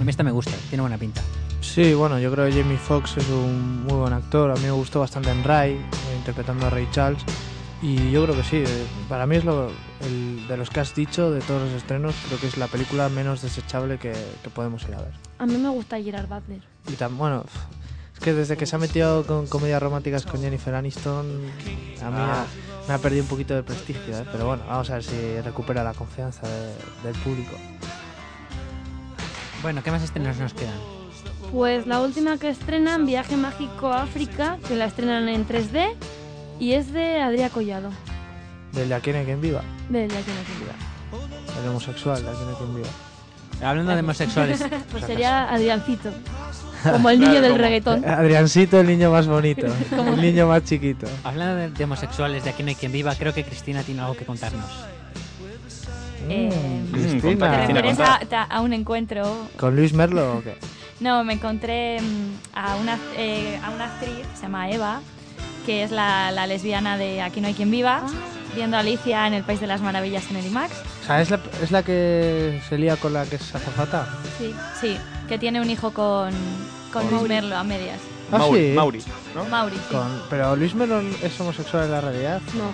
[0.00, 1.22] A mí esta me gusta, tiene buena pinta.
[1.60, 4.52] Sí, bueno, yo creo que Jamie Foxx es un muy buen actor.
[4.52, 5.76] A mí me gustó bastante en Ray,
[6.16, 7.24] interpretando a Ray Charles.
[7.82, 9.70] Y yo creo que sí, eh, para mí es lo,
[10.02, 13.08] el, de los que has dicho, de todos los estrenos, creo que es la película
[13.08, 14.12] menos desechable que,
[14.42, 15.12] que podemos ir a ver.
[15.38, 16.60] A mí me gusta Gerard Butler.
[16.88, 17.44] Y tan, bueno,
[18.12, 21.26] es que desde que se ha metido con comedias románticas con Jennifer Aniston,
[22.02, 22.44] a mí Ah.
[22.82, 24.24] me- me ha perdido un poquito de prestigio, ¿eh?
[24.30, 26.74] pero bueno, vamos a ver si recupera la confianza de-
[27.08, 27.52] del público.
[29.62, 30.78] Bueno, ¿qué más estrenos nos quedan?
[31.52, 35.94] Pues la última que estrenan, Viaje Mágico a África, que la estrenan en 3D
[36.60, 37.90] y es de Adrià Collado,
[38.72, 41.60] Del de Aquí no hay quien viva, de La que no se olvida.
[41.62, 42.88] el homosexual de Aquí no hay quien viva.
[43.68, 46.10] Hablando de homosexuales, Pues sería Adriancito,
[46.92, 48.04] como el niño del reggaetón.
[48.08, 51.06] Adriancito, el niño más bonito, Como- el niño más chiquito.
[51.24, 54.14] hablando de, de homosexuales, de aquí no hay quien viva, creo que Cristina tiene algo
[54.16, 54.64] que contarnos.
[56.28, 56.50] Eh,
[56.88, 57.50] Mm, Cristina.
[57.66, 59.48] ¿Te refieres a, a un encuentro?
[59.58, 60.56] ¿Con Luis Merlo o qué?
[61.00, 65.00] No, me encontré mm, a una, eh, a una actriz, se llama Eva,
[65.66, 68.02] que es la, la lesbiana de Aquí no hay quien viva,
[68.54, 70.72] viendo a Alicia en el País de las Maravillas en el IMAX.
[71.02, 74.08] O sea, ¿es la, es la que se lía con la que es azafata?
[74.38, 74.96] Sí, sí,
[75.28, 76.30] que tiene un hijo con,
[76.92, 77.98] con Luis Merlo a medias.
[78.32, 78.72] Ah, Mauri, sí.
[78.74, 79.02] Mauri,
[79.34, 79.44] ¿no?
[79.46, 79.94] Mauri, sí.
[79.94, 82.40] Con- pero Luis Merlo es homosexual en la realidad.
[82.54, 82.70] No,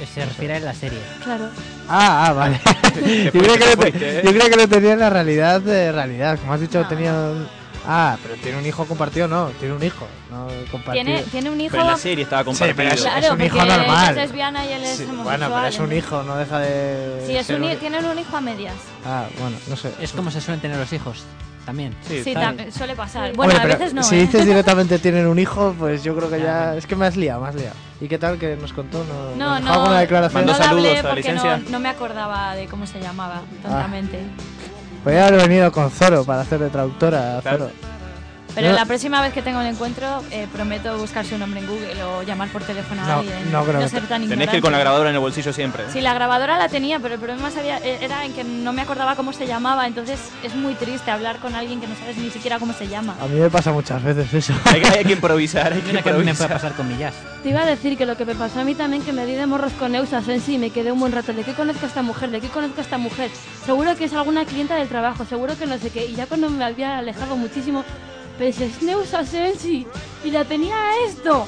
[0.00, 0.98] Eh, Se refiere a la serie.
[1.24, 1.48] claro.
[1.88, 2.60] Ah, ah, vale.
[3.24, 6.38] yo, creía que lo te- yo creía que lo tenía en la realidad de realidad.
[6.38, 7.12] Como has dicho, tenía.
[7.14, 7.48] un-
[7.90, 9.46] Ah, pero tiene un hijo compartido, no.
[9.58, 10.92] Tiene un hijo, no compartido.
[11.06, 11.70] Tiene, tiene un hijo...
[11.70, 12.76] Pero en la serie estaba compartido.
[12.76, 14.10] pero es- Claro, un hijo ella normal.
[14.10, 15.24] es lesbiana y él es Sí, homosexual.
[15.24, 17.24] bueno, pero es un hijo, no deja de.
[17.26, 18.74] Sí, es un, un- tienen un hijo a medias.
[19.06, 19.90] Ah, bueno, no sé.
[20.00, 21.24] Es como se suelen tener los hijos,
[21.64, 21.94] también.
[22.06, 22.36] Sí, ¿sabes?
[22.66, 23.30] tam- suele pasar.
[23.30, 23.36] Sí.
[23.36, 24.20] Bueno, Hombre, a pero veces no, Si ¿eh?
[24.20, 26.76] dices directamente tienen un hijo, pues yo creo que Ya.
[26.76, 27.74] Es que me has liado, me has liado.
[28.02, 29.02] ¿Y qué tal que nos contó?
[29.04, 30.44] ¿No, No, no, alguna declaración?
[30.44, 31.70] Mandó no saludos a la porque no, licencia.
[31.72, 34.20] no me acordaba de cómo se llamaba, tontamente.
[35.08, 37.70] Podría haber venido con Zoro para hacer de traductora a Zoro.
[38.54, 38.74] Pero No.
[38.74, 42.22] la próxima vez que tenga un encuentro, eh, prometo buscar su nombre en Google o
[42.22, 43.52] llamar por teléfono a No, alguien.
[43.52, 45.84] no creo que ser tan Tenés que ir con la grabadora en el bolsillo siempre.
[45.92, 48.82] Sí, la grabadora la tenía, pero el problema sabía- eh, era en que no me
[48.82, 52.30] acordaba cómo se llamaba, entonces es muy triste hablar con alguien que no sabes ni
[52.30, 53.14] siquiera cómo se llama.
[53.20, 54.52] A mí me pasa muchas veces eso.
[54.64, 56.48] Hay, que- hay que improvisar, hay que Mira que a mí me puede improvisar.
[56.60, 57.14] pasar con millas.
[57.42, 59.34] Te iba a decir que lo que me pasó a mí también, que me di
[59.34, 61.32] de morros con Eusa Sensi y me quedé un buen rato.
[61.32, 62.30] ¿De qué conozco a esta mujer?
[62.30, 63.30] ¿De qué conozco a esta mujer?
[63.64, 66.06] Seguro que es alguna clienta del trabajo, seguro que no sé qué.
[66.06, 67.84] Y ya cuando me había alejado muchísimo,
[68.38, 69.86] pensé, es Neusa Sensi
[70.24, 71.46] y la tenía a esto.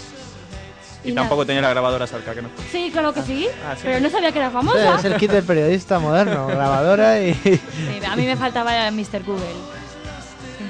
[1.03, 2.51] Y tampoco tenía la grabadora cerca, que no.
[2.71, 3.83] Sí, claro que sí, Ah, sí.
[3.85, 4.97] pero no sabía que era Sí, famosa.
[4.97, 7.33] es el kit del periodista moderno, grabadora y...
[7.35, 7.59] Sí,
[8.07, 9.23] a mí me faltaba Mr.
[9.25, 9.47] Google.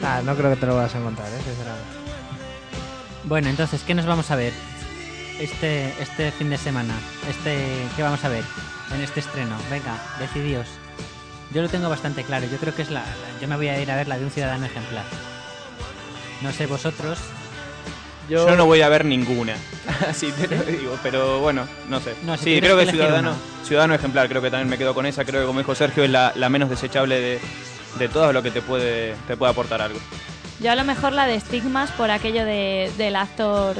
[0.04, 1.36] Ah, no creo que te lo vas a encontrar, ¿eh?
[1.44, 2.00] sinceramente.
[3.24, 4.52] Bueno, entonces, ¿qué nos vamos a ver
[5.40, 6.94] este, este fin de semana?
[7.28, 8.44] Este, ¿Qué vamos a ver
[8.94, 9.56] en este estreno?
[9.68, 10.68] Venga, decidíos.
[11.52, 12.46] Yo lo tengo bastante claro.
[12.50, 14.24] Yo creo que es la, la- Yo me voy a ir a ver la de
[14.24, 15.04] un ciudadano ejemplar.
[16.42, 17.18] No sé vosotros.
[18.28, 19.56] Yo, no voy a ver ninguna.
[20.08, 22.14] Así te lo digo, pero bueno, no sé.
[22.22, 23.64] No, si sí, creo que Ciudadano, una.
[23.64, 25.24] Ciudadano Ejemplar, creo que también me quedo con esa.
[25.24, 27.40] Creo que como dijo Sergio, es la, la menos desechable de,
[27.98, 29.98] de todo lo que te puede, te puede aportar algo.
[30.60, 33.76] Yo a lo mejor la de estigmas por aquello de, del actor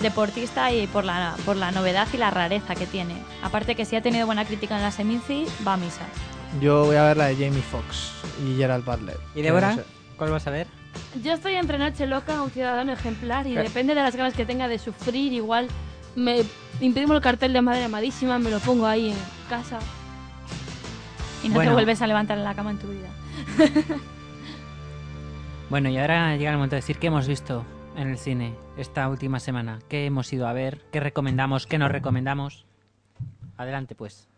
[0.00, 3.16] deportista y por la, por la novedad y la rareza que tiene.
[3.42, 6.02] Aparte que si ha tenido buena crítica en la Seminci, va a misa.
[6.60, 8.10] Yo voy a ver la de Jamie Foxx
[8.44, 9.16] y Gerald Butler.
[9.34, 9.70] ¿Y Débora?
[9.70, 9.84] No sé.
[10.16, 10.66] ¿Cuál vas a ver?
[11.22, 13.62] Yo estoy entre Noche Loca, un ciudadano ejemplar, y Eh.
[13.62, 15.68] depende de las ganas que tenga de sufrir, igual
[16.16, 16.42] me
[16.80, 19.16] imprimo el cartel de Madre Amadísima, me lo pongo ahí en
[19.48, 19.78] casa.
[21.42, 21.70] Y no Bueno.
[21.70, 23.08] te vuelves a levantar en la cama en tu vida.
[25.70, 27.64] Bueno, y ahora llega el momento de decir qué hemos visto
[27.96, 29.78] en el cine esta última semana.
[29.88, 30.82] ¿Qué hemos ido a ver?
[30.92, 31.66] ¿Qué recomendamos?
[31.66, 32.64] ¿Qué nos recomendamos?
[33.56, 34.28] Adelante, pues.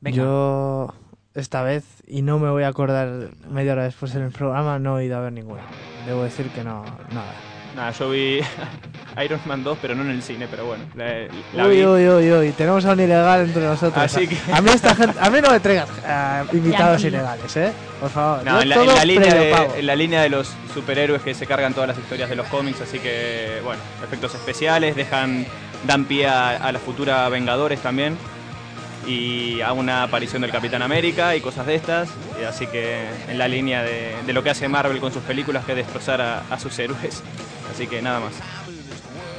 [0.00, 0.16] Venga.
[0.18, 0.94] Yo
[1.40, 3.08] esta vez, y no me voy a acordar
[3.50, 5.62] media hora después en el programa, no he ido a ver ninguna.
[6.06, 7.34] Debo decir que no, nada.
[7.74, 8.40] Nada, yo vi
[9.24, 11.84] Iron Man 2, pero no en el cine, pero bueno, la, la uy, vi.
[11.84, 14.02] uy, uy, uy, tenemos a un ilegal entre nosotros.
[14.04, 17.72] Así que- A mí esta gente, a mí no me traigas eh, invitados ilegales, ¿eh?
[18.00, 18.44] Por favor.
[18.44, 21.46] No, en la, en la línea de, en la línea de los superhéroes que se
[21.46, 25.44] cargan todas las historias de los cómics, así que, bueno, efectos especiales, dejan,
[25.86, 28.16] dan pie a, a la futura Vengadores también,
[29.08, 33.38] y a una aparición del Capitán América y cosas de estas, y así que en
[33.38, 36.42] la línea de, de lo que hace Marvel con sus películas, que es destrozar a,
[36.50, 37.22] a sus héroes,
[37.74, 38.34] así que nada más.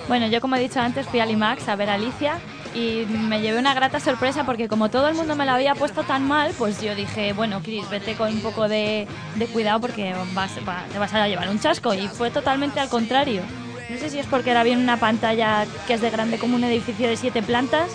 [0.08, 2.39] Bueno, yo como he dicho antes fui al IMAX a ver a Alicia
[2.73, 6.01] y me llevé una grata sorpresa porque como todo el mundo me la había puesto
[6.03, 10.15] tan mal, pues yo dije, bueno, Chris, vete con un poco de, de cuidado porque
[10.34, 11.93] vas, va- te vas a llevar un chasco.
[11.93, 13.43] Y fue totalmente al contrario.
[13.88, 16.63] No sé si es porque era bien una pantalla que es de grande como un
[16.63, 17.91] edificio de siete plantas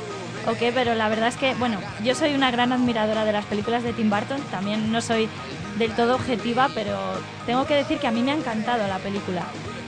[0.46, 3.44] o qué, pero la verdad es que, bueno, yo soy una gran admiradora de las
[3.46, 4.40] películas de Tim Burton.
[4.50, 5.28] También no soy
[5.78, 6.96] del todo objetiva, pero
[7.46, 9.42] tengo que decir que a mí me ha encantado la película.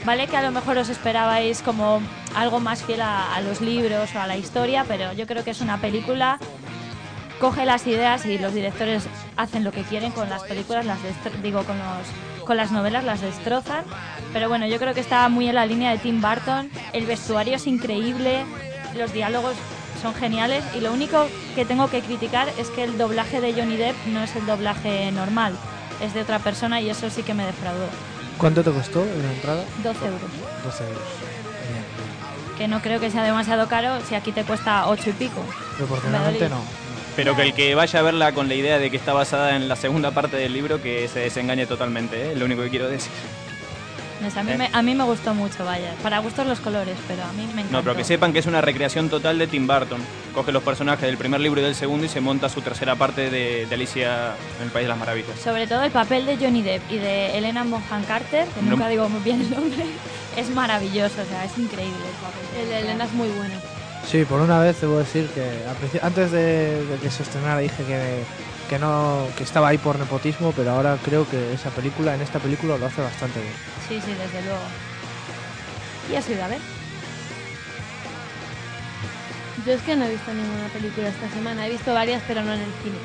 [0.04, 2.00] Vale que a lo mejor os esperabais como
[2.34, 5.50] algo más fiel a, a los libros o a la historia, pero yo creo que
[5.50, 6.38] es una película,
[7.40, 10.98] coge las ideas y los directores hacen lo que quieren con las películas, las
[11.42, 13.84] digo con los con las novelas las destrozan,
[14.32, 17.56] pero bueno, yo creo que está muy en la línea de Tim Burton, el vestuario
[17.56, 18.44] es increíble,
[18.96, 19.56] los diálogos
[20.00, 23.76] son geniales y lo único que tengo que criticar es que el doblaje de Johnny
[23.76, 25.54] Depp no es el doblaje normal,
[26.00, 27.86] es de otra persona y eso sí que me defraudó.
[28.38, 29.64] ¿Cuánto te costó la entrada?
[29.82, 30.30] 12 euros.
[30.64, 31.02] 12 euros.
[31.68, 32.58] Bien, bien.
[32.58, 35.42] que no creo que sea demasiado caro si aquí te cuesta ocho y pico.
[35.76, 36.60] Proporcionalmente Me no.
[37.16, 39.68] Pero que el que vaya a verla con la idea de que está basada en
[39.68, 42.32] la segunda parte del libro, que se desengañe totalmente, ¿eh?
[42.32, 43.10] es lo único que quiero decir.
[44.20, 44.56] No sé, a, mí Eh.
[44.58, 45.94] me, a mí me gustó mucho, vaya.
[46.02, 47.72] Para gustos los colores, pero a mí me encantó.
[47.72, 50.00] No, pero que sepan que es una recreación total de Tim Burton.
[50.34, 53.30] Coge los personajes del primer libro y del segundo y se monta su tercera parte
[53.30, 55.38] de, de Alicia en el País de las Maravillas.
[55.38, 58.88] Sobre todo el papel de Johnny Depp y de Elena Bonham Carter, que No- nunca
[58.88, 59.84] digo muy bien el nombre,
[60.36, 62.62] es maravilloso, o sea, es increíble el papel.
[62.62, 63.54] El de Elena es muy bueno.
[64.10, 67.58] Sí, por una vez debo decir que al princi- antes de, de que se estrenara
[67.60, 68.22] dije que,
[68.68, 72.38] que no que estaba ahí por nepotismo, pero ahora creo que esa película, en esta
[72.38, 73.52] película lo hace bastante bien.
[73.88, 74.60] Sí, sí, desde luego.
[76.10, 76.60] ¿Y has ido a ver?
[79.66, 82.52] Yo es que no he visto ninguna película esta semana, he visto varias pero no
[82.52, 82.96] en el cine.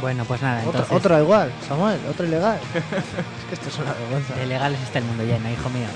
[0.00, 0.96] Bueno, pues nada, Otra, entonces.
[0.96, 2.58] otra igual, Samuel, otra ilegal.
[2.74, 4.34] es que esto es una vergüenza.
[4.34, 5.88] De legales está el mundo lleno, hijo mío.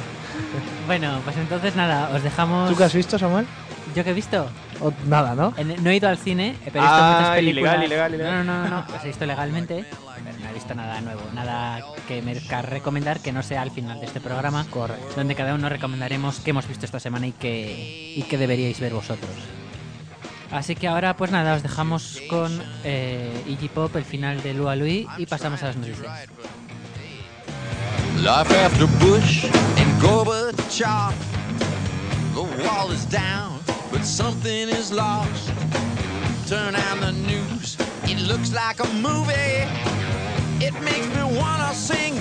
[0.86, 2.70] bueno, pues entonces nada, os dejamos.
[2.70, 3.46] ¿Tú qué has visto, Samuel?
[3.94, 4.48] ¿Yo qué he visto?
[4.82, 5.54] O- nada, ¿no?
[5.56, 7.74] En- no he ido al cine, pero he visto Ah, muchas películas.
[7.76, 8.46] ilegal, ilegal, ilegal.
[8.46, 9.84] No, no, no, no, los he visto legalmente,
[10.24, 14.00] pero no he visto nada nuevo, nada que merezca recomendar que no sea al final
[14.00, 15.14] de este programa, Correcto.
[15.16, 18.92] donde cada uno recomendaremos qué hemos visto esta semana y qué, y qué deberíais ver
[18.92, 19.30] vosotros.
[20.50, 24.76] Así que ahora, pues nada, os dejamos con eh, Iggy Pop, el final de Lua
[24.76, 26.28] Lui, y pasamos a las noticias.
[28.18, 29.44] Life after Bush
[29.78, 31.12] and Gorbachev.
[32.34, 33.60] The wall is down,
[33.92, 35.52] but something is lost.
[36.46, 39.68] Turn on the news, it looks like a movie.
[40.64, 42.14] It makes me wanna sing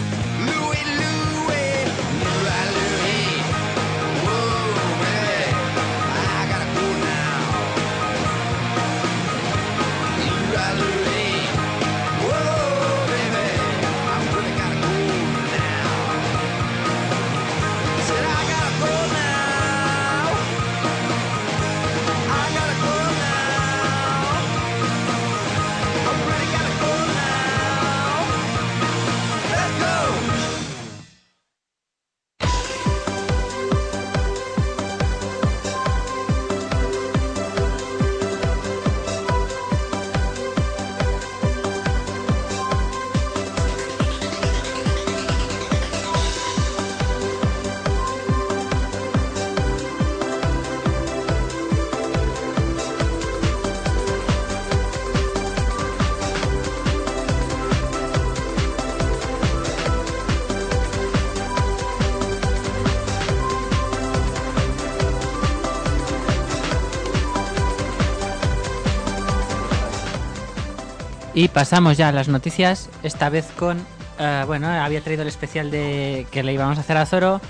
[71.41, 73.83] Y pasamos ya a las noticias, esta vez con...
[74.19, 77.41] eh, bueno, había traído el especial de que le íbamos a hacer a Zoro,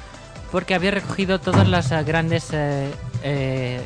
[0.50, 3.82] porque había recogido todos los eh, grandes eh,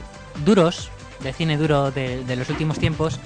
[0.45, 0.91] duros
[1.21, 3.19] de cine duro de, de los últimos tiempos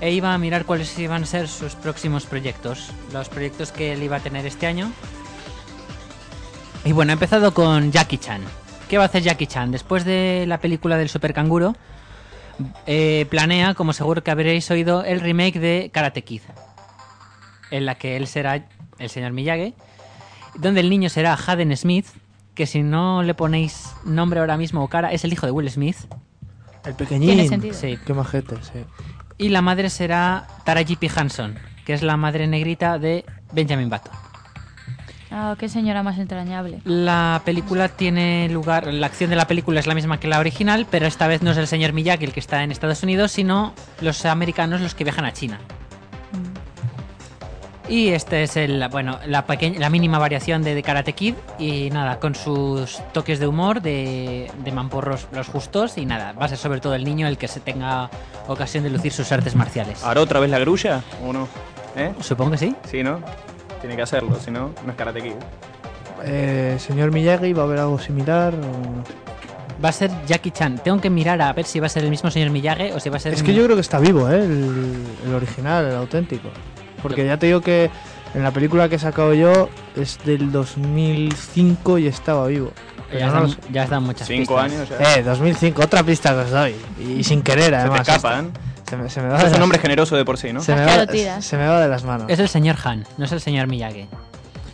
[0.00, 4.02] e iba a mirar cuáles iban a ser sus próximos proyectos, los proyectos que él
[4.02, 4.90] iba a tener este año.
[6.86, 8.40] Y bueno, he empezado con Jackie Chan.
[8.88, 9.70] ¿Qué va a hacer Jackie Chan?
[9.70, 11.76] Después de la película del super canguro,
[12.86, 16.42] eh, planea, como seguro que habréis oído, el remake de Karate Kid,
[17.70, 18.66] en la que él será
[18.98, 19.74] el señor Miyagi,
[20.54, 22.06] donde el niño será Hayden Smith,
[22.54, 25.70] que si no le ponéis nombre ahora mismo o cara, es el hijo de Will
[25.70, 25.96] Smith.
[26.84, 27.28] El pequeñín.
[27.28, 27.74] Tiene sentido.
[27.74, 27.98] Sí.
[28.06, 28.84] Qué majete, sí.
[29.38, 31.10] Y la madre será Taraji P.
[31.14, 34.12] Hanson, que es la madre negrita de Benjamin Button.
[35.30, 36.80] Ah, qué señora más entrañable.
[36.84, 40.86] La película tiene lugar, la acción de la película es la misma que la original,
[40.90, 43.74] pero esta vez no es el señor Miyagi el que está en Estados Unidos, sino
[44.00, 45.58] los americanos los que viajan a China.
[47.88, 51.88] Y este es el, bueno, la, pequeña, la mínima variación de, de Karate Kid y
[51.90, 56.48] nada, con sus toques de humor, de, de mamporros los justos y nada, va a
[56.48, 58.10] ser sobre todo el niño el que se tenga
[58.48, 60.02] ocasión de lucir sus artes marciales.
[60.02, 61.46] ¿Hará otra vez la grulla o no?
[61.94, 62.12] ¿Eh?
[62.20, 62.74] Supongo que sí.
[62.90, 63.20] Sí, ¿no?
[63.80, 65.32] Tiene que hacerlo, si no, no es Karate Kid.
[66.24, 68.54] Eh, señor Miyagi, ¿va a haber algo similar?
[68.54, 69.04] o-
[69.84, 70.78] Va a ser Jackie Chan.
[70.78, 73.10] Tengo que mirar a ver si va a ser el mismo señor Miyagi o si
[73.10, 73.34] va a ser...
[73.34, 74.42] Es un- que yo creo que está vivo, ¿eh?
[74.42, 76.48] El, el original, el auténtico.
[77.02, 77.90] Porque ya te digo que
[78.34, 82.72] en la película que he sacado yo es del 2005 y estaba vivo.
[83.16, 84.72] Ya no están, ya están muchas Cinco pistas.
[84.72, 85.14] años ya.
[85.18, 86.74] Eh, 2005, otra pista que os doy.
[86.98, 88.00] Y sin querer, Se te además.
[88.08, 88.44] escapa, ¿eh?
[88.88, 90.62] Se me, se me va Es un hombre generoso de por sí, ¿no?
[90.62, 92.26] se me, va, se me va de las manos.
[92.30, 94.06] Es el señor Han, no es el señor Miyagi.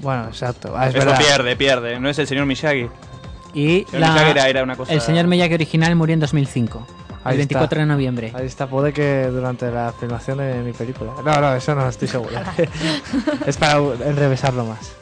[0.01, 0.75] Bueno, exacto.
[0.77, 1.19] Ah, es Eso verdad.
[1.19, 2.01] pierde, pierde.
[2.01, 2.89] No es el señor Miyagi.
[3.55, 4.93] Y El señor la- Miyagi era, era una cosa...
[4.93, 6.87] el señor Miyagi original murió en 2005,
[7.25, 7.77] Ahí el 24 está.
[7.81, 8.33] de noviembre.
[8.35, 11.13] Ahí está, puede que durante la filmación de mi película.
[11.25, 12.33] No, no, eso no estoy seguro.
[13.47, 14.93] es para enrevesarlo más.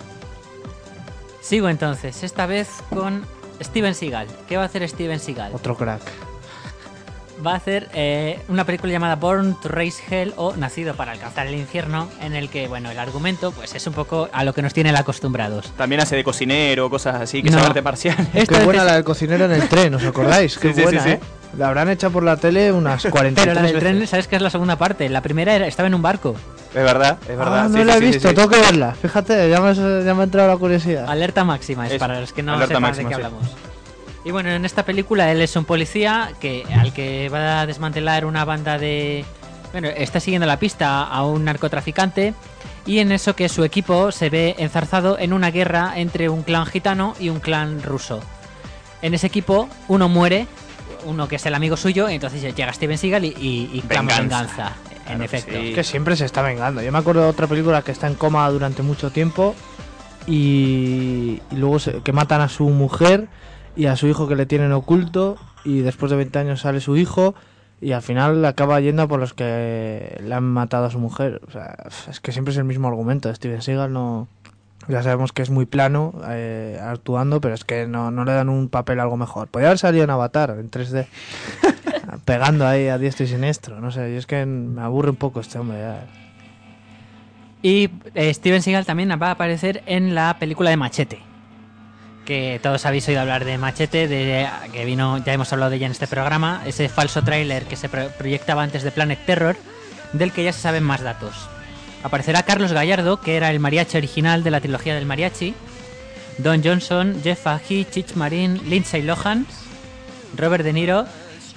[1.40, 3.24] Sigo entonces, esta vez con
[3.60, 4.28] Steven Seagal.
[4.48, 5.52] ¿Qué va a hacer Steven Seagal?
[5.54, 6.02] Otro crack.
[7.44, 11.46] Va a hacer eh, una película llamada Born to Raise Hell o Nacido para alcanzar
[11.46, 14.60] el infierno, en el que, bueno, el argumento pues es un poco a lo que
[14.62, 15.72] nos tienen acostumbrados.
[15.76, 17.58] También hace de cocinero, cosas así, que No.
[17.58, 18.16] son arte parcial.
[18.34, 20.58] Esta Qué buena es- la del cocinero en el tren, ¿os acordáis?
[20.58, 21.10] Qué Sí, sí, sí, buena, sí.
[21.10, 21.20] ¿eh?
[21.56, 24.42] La habrán hecho por la tele unas 40 Pero la del tren, ¿sabes qué es
[24.42, 25.08] la segunda parte?
[25.08, 26.34] La primera era, estaba en un barco.
[26.74, 27.64] Es verdad, es verdad.
[27.64, 28.34] Ah, no sí, la sí, he sí, visto, sí.
[28.34, 28.94] tengo que verla.
[29.00, 31.08] Fíjate, ya me, has- ya me ha entrado la curiosidad.
[31.08, 33.26] Alerta máxima, es Es para los que no sepan máxima, de qué sí.
[33.26, 33.50] hablamos.
[34.24, 38.24] Y bueno, en esta película él es un policía que al que va a desmantelar
[38.26, 39.24] una banda de...
[39.72, 42.34] Bueno, está siguiendo la pista a un narcotraficante
[42.86, 46.66] y en eso que su equipo se ve enzarzado en una guerra entre un clan
[46.66, 48.20] gitano y un clan ruso.
[49.00, 50.46] En ese equipo uno muere,
[51.06, 54.14] uno que es el amigo suyo, y entonces llega Steven Seagal y, y, y clama
[54.16, 54.36] Venganza.
[54.38, 54.72] venganza.
[54.98, 55.52] En Claro, efecto.
[55.58, 55.68] sí.
[55.70, 56.82] Es que siempre se está vengando.
[56.82, 59.54] Yo me acuerdo de otra película que está en coma durante mucho tiempo
[60.26, 63.28] y, y luego se- que matan a su mujer
[63.76, 66.96] y a su hijo que le tienen oculto y después de 20 años sale su
[66.96, 67.34] hijo
[67.80, 71.40] y al final acaba yendo por los que le han matado a su mujer.
[71.48, 71.76] O sea,
[72.08, 73.34] es que siempre es el mismo argumento.
[73.34, 74.28] Steven Seagal no...
[74.88, 78.48] Ya sabemos que es muy plano eh, actuando, pero es que no, no le dan
[78.48, 79.48] un papel algo mejor.
[79.48, 81.06] Podría haber salido en Avatar, en 3D,
[82.24, 83.80] pegando ahí a diestro y siniestro.
[83.80, 86.06] No sé, y es que me aburre un poco este hombre ya.
[87.62, 91.29] Y eh, Steven Seagal también va a aparecer en la película de Machete.
[92.24, 95.86] Que todos habéis oído hablar de Machete, de, que vino, ya hemos hablado de ella
[95.86, 99.56] en este programa, ese falso tráiler que se pro- proyectaba antes de Planet Terror,
[100.12, 101.34] del que ya se saben más datos.
[102.04, 105.54] Aparecerá Carlos Gallardo, que era el mariachi original de la trilogía del mariachi,
[106.38, 109.46] Don Johnson, Jeff Fahey, Chich Marin, Lindsay Lohan,
[110.36, 111.06] Robert De Niro.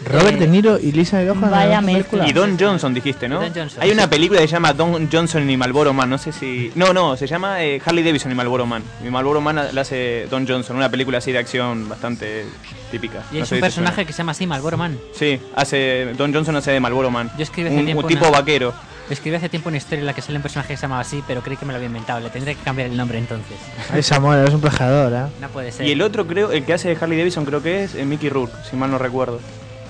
[0.06, 1.50] Robert eh, De Niro y Lisa Lohan.
[1.52, 2.28] Vaya película.
[2.28, 3.40] Y Don Johnson dijiste, ¿no?
[3.42, 6.32] Don Johnson, Hay una película que se llama Don Johnson y Malboro Man, no sé
[6.32, 6.72] si...
[6.76, 8.84] No, no, se llama eh, Harley Davidson y Malboro Man.
[9.06, 12.46] Y Malboro Man la hace Don Johnson, una película así de acción bastante
[12.92, 13.24] típica.
[13.32, 14.98] Y No es sé un si personaje que se llama así, Malboro Man.
[15.14, 16.14] Sí, hace...
[16.18, 17.32] Don Johnson hace de Malboro Man.
[17.38, 18.74] Yo escribí hace un, tiempo un tipo una- vaquero.
[19.10, 21.22] Escribí hace tiempo una historia en la que sale un personaje que se llamaba así,
[21.28, 22.22] pero creí que me lo había inventado.
[22.22, 23.58] Le tendré que cambiar el nombre entonces.
[23.92, 25.32] Ay, Samuel, eres un plagiador, ¿eh?
[25.42, 25.86] No puede ser.
[25.86, 28.30] Y el otro creo, el que hace de Harley Davidson creo que es eh, Mickey
[28.30, 29.42] Rourke, si mal no recuerdo.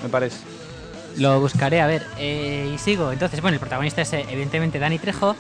[0.04, 0.38] Me parece.
[1.18, 2.06] Lo buscaré, a ver.
[2.18, 3.12] eh, y sigo.
[3.12, 5.36] Entonces, bueno, el protagonista es eh, evidentemente Danny Trejo.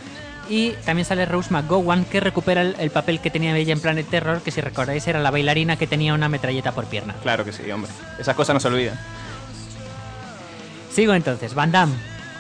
[0.50, 4.06] Y también sale Rose McGowan, que recupera el, el papel que tenía ella en Planet
[4.10, 7.16] Terror, que si recordáis era la bailarina que tenía una metralleta por pierna.
[7.24, 7.90] Claro que sí, hombre.
[8.20, 9.00] Esas cosas no se olvidan.
[10.94, 11.96] Sigo entonces, Van Damme.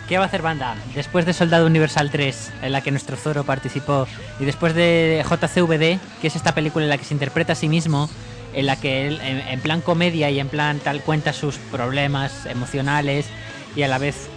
[0.07, 0.81] ¿Qué va a hacer Van Damme?
[0.93, 4.05] Después de Soldado Universal 3, en la que nuestro Zoro participó,
[4.39, 7.69] y después de JCVD, que es esta película en la que se interpreta a sí
[7.69, 8.09] mismo,
[8.53, 12.45] en la que él, en, en plan comedia y en plan tal, cuenta sus problemas
[12.45, 13.25] emocionales
[13.75, 14.27] y a la vez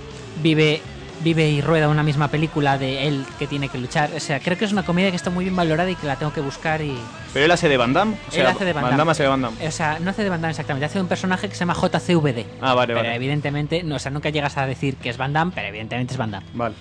[0.42, 0.80] vive,
[1.22, 4.10] vive y rueda una misma película de él que tiene que luchar.
[4.16, 6.16] O sea, creo que es una comedia que está muy bien valorada y que la
[6.16, 6.94] tengo que buscar y...
[7.32, 8.16] Pero él hace de Van Damme.
[8.28, 9.10] O sea, él hace de Van Damme.
[9.12, 9.66] hace de Van Damme.
[9.66, 11.74] O sea, no hace de Van Damme exactamente, hace de un personaje que se llama
[11.74, 12.44] JCVD.
[12.62, 13.14] Ah, vale, Pero vale.
[13.14, 16.18] evidentemente, no, o sea, nunca llegas a decir que es Van Damme, pero evidentemente es
[16.18, 16.46] Van Damme.
[16.54, 16.74] Vale.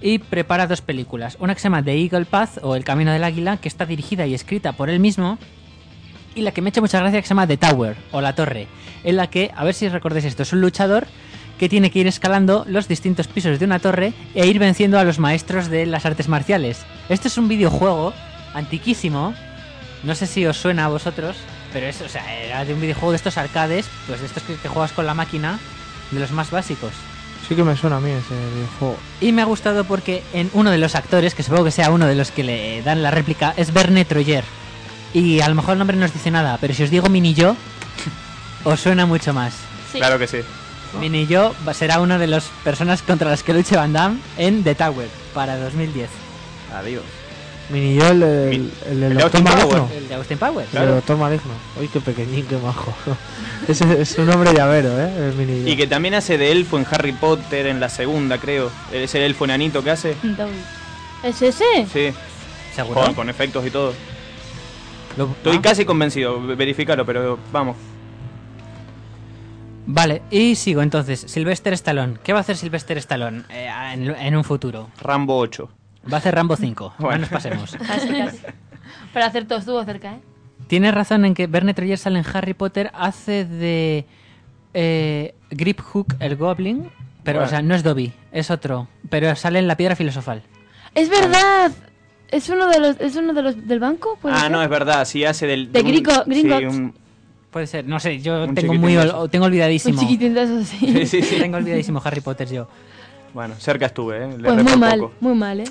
[0.00, 1.36] Y prepara dos películas.
[1.40, 4.26] Una que se llama The Eagle Path o El Camino del Águila, que está dirigida
[4.26, 5.38] y escrita por él mismo.
[6.38, 8.32] Y la que me ha hecho mucha gracia que se llama The Tower o La
[8.32, 8.68] Torre.
[9.02, 11.08] En la que, a ver si recordáis esto, es un luchador
[11.58, 15.04] que tiene que ir escalando los distintos pisos de una torre e ir venciendo a
[15.04, 16.86] los maestros de las artes marciales.
[17.08, 18.14] Esto es un videojuego
[18.54, 19.34] antiquísimo.
[20.04, 21.36] No sé si os suena a vosotros,
[21.72, 24.54] pero es, o sea, era de un videojuego de estos arcades, pues de estos que,
[24.54, 25.58] que juegas con la máquina,
[26.12, 26.92] de los más básicos.
[27.48, 28.96] Sí que me suena a mí ese videojuego.
[29.20, 32.06] Y me ha gustado porque en uno de los actores, que supongo que sea uno
[32.06, 34.44] de los que le dan la réplica, es Verne Troyer.
[35.14, 37.34] Y a lo mejor el nombre no os dice nada, pero si os digo Mini
[37.34, 37.56] Yo,
[38.64, 39.54] os suena mucho más.
[39.92, 39.98] Sí.
[39.98, 40.38] Claro que sí.
[41.00, 44.74] Mini Yo será una de las personas contra las que luche Van Damme en The
[44.74, 46.08] Tower para 2010.
[46.74, 47.02] Adiós.
[47.70, 49.44] Mini yo, el, el, el, el de Austin.
[49.44, 49.92] Powers.
[49.92, 50.74] El de Austin Powers.
[50.74, 51.52] El doctor maligno.
[51.78, 52.94] Uy, qué pequeñín, qué majo.
[53.68, 55.28] Ese es un nombre llavero, ¿eh?
[55.28, 55.68] El mini yo.
[55.68, 58.70] Y que también hace de elfo en Harry Potter en la segunda, creo.
[58.90, 60.16] Es el elfo enanito que hace.
[61.22, 61.86] ¿Es ese?
[61.92, 62.14] Sí.
[62.74, 63.14] ¿Seguro?
[63.14, 63.92] Con efectos y todo.
[65.18, 65.62] Lo- Estoy ah.
[65.62, 67.76] casi convencido, verificarlo, pero vamos.
[69.86, 71.20] Vale, y sigo entonces.
[71.20, 72.18] Sylvester Stallone.
[72.22, 74.88] ¿Qué va a hacer Sylvester Stallone eh, en, en un futuro?
[75.00, 75.68] Rambo 8.
[76.12, 76.94] Va a hacer Rambo 5.
[76.98, 77.20] No Bueno.
[77.22, 77.76] nos pasemos.
[77.86, 78.38] Casi, casi.
[79.12, 80.20] Para hacer todo estuvo cerca, ¿eh?
[80.66, 84.04] Tienes razón en que Verne Troyer sale en Harry Potter, hace de
[84.74, 86.90] eh, Grip Hook el Goblin,
[87.24, 87.46] pero Bueno.
[87.46, 90.42] o sea, no es Dobby, es otro, pero sale en la piedra filosofal.
[90.94, 91.72] ¡Es verdad!
[92.30, 94.18] ¿Es uno de los, es uno de los del banco?
[94.20, 94.50] ¿Puede Ah, ser?
[94.50, 95.72] no, es verdad, sí hace del...
[95.72, 96.74] De un- Gringo- sí, Gringotts.
[96.76, 96.94] un-
[97.50, 99.98] Puede ser, no sé, yo tengo muy de ol- tengo olvidadísimo.
[99.98, 100.78] Un chiquitín de esos, sí.
[100.92, 101.36] Sí, sí, sí.
[101.38, 102.68] Tengo olvidadísimo Harry Potter yo.
[103.32, 104.28] Bueno, cerca estuve, ¿eh?
[104.38, 105.14] Le Pues muy mal, poco.
[105.20, 105.64] muy mal, ¿eh?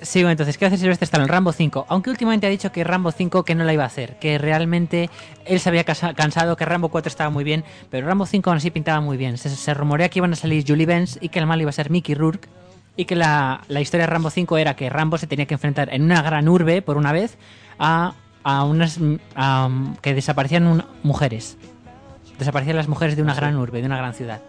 [0.00, 1.28] Sigo entonces, ¿qué hace Sylvester Stallone?
[1.28, 1.86] Rambo 5.
[1.88, 5.10] Aunque últimamente ha dicho que Rambo 5 que no la iba a hacer, que realmente
[5.44, 8.70] él se había cansado, que Rambo 4 estaba muy bien, pero Rambo 5 aún así
[8.70, 9.36] pintaba muy bien.
[9.38, 11.72] Se, se rumorea que iban a salir Julie Benz y que el mal iba a
[11.72, 12.48] ser Mickey Rourke
[12.98, 15.88] y que la, la historia de Rambo 5 era que Rambo se tenía que enfrentar
[15.94, 17.38] en una gran urbe, por una vez,
[17.78, 19.70] a, a unas mm, a,
[20.02, 21.56] que desaparecían un- mujeres.
[22.40, 24.40] Desaparecían las mujeres de una gran urbe, de una gran ciudad.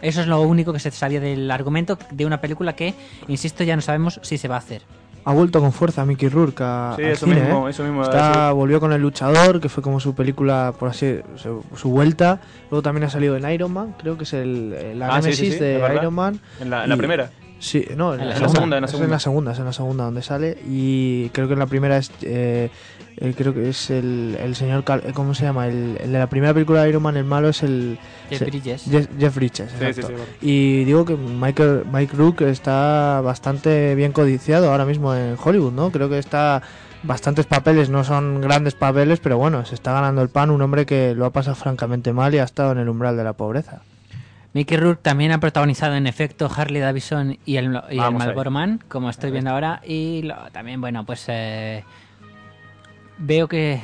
[0.00, 2.94] Eso es lo único que se sabía del argumento de una película que,
[3.26, 4.82] insisto, ya no sabemos si se va a hacer.
[5.24, 7.70] Ha vuelto con fuerza Mickey Rourke a, Sí, al eso cine, mismo, ¿eh?
[7.72, 11.62] eso mismo Está, volvió con El Luchador, que fue como su película, por así su,
[11.76, 12.40] su vuelta.
[12.70, 15.32] Luego también ha salido en Iron Man, creo que es el, el- la Ah, sí,
[15.32, 15.94] sí, Nemesis sí, de.
[16.00, 16.40] Iron Man.
[16.60, 17.30] En la, en la primera.
[17.60, 19.04] Sí, no, en, En la, la segunda, en la Es segunda.
[19.06, 20.56] en la segunda, es en la segunda donde sale.
[20.68, 22.10] Y creo que en la primera es.
[22.22, 22.70] eh,
[23.16, 24.84] eh, creo que es el, el señor.
[24.84, 25.66] Cal- eh, ¿Cómo se llama?
[25.66, 27.98] El, el de la primera película de Iron Man, el malo es el.
[28.30, 28.84] Jeff se- Bridges.
[28.88, 30.06] Jeff, Jeff Bridges, Sí, sí, exacto.
[30.08, 30.28] sí, bueno.
[30.40, 35.90] Y digo que Michael, Mike Rook está bastante bien codiciado ahora mismo en Hollywood, ¿no?
[35.90, 36.62] Creo que está.
[37.02, 40.84] Bastantes papeles, no son grandes papeles, pero bueno, se está ganando el pan un hombre
[40.84, 43.82] que lo ha pasado francamente mal y ha estado en el umbral de la pobreza.
[44.54, 49.10] Mickey Rourke también ha protagonizado en efecto Harley Davidson y el, y el Man, como
[49.10, 49.80] estoy viendo ahora.
[49.86, 51.84] Y lo- también, bueno, pues eh,
[53.18, 53.74] veo que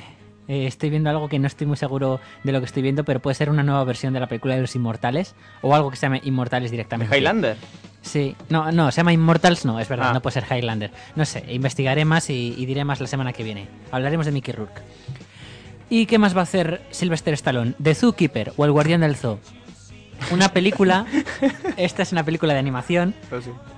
[0.48, 3.20] eh, estoy viendo algo que no estoy muy seguro de lo que estoy viendo, pero
[3.20, 6.02] puede ser una nueva versión de la película de los Inmortales o algo que se
[6.06, 7.16] llame Inmortales ¿De directamente.
[7.16, 7.56] Highlander?
[8.02, 10.12] Sí, no, no, se llama Immortals, no, es verdad, Ah.
[10.14, 10.90] no puede ser Highlander.
[11.16, 13.66] No sé, investigaré más y, y diré más la semana que viene.
[13.92, 14.82] Hablaremos de Mickey Rourke.
[15.88, 17.74] ¿Y qué más va a hacer Sylvester Stallone?
[17.82, 19.38] ¿The Zookeeper o El Guardián del Zoo?
[20.30, 21.06] Una película,
[21.76, 23.14] esta es una película de animación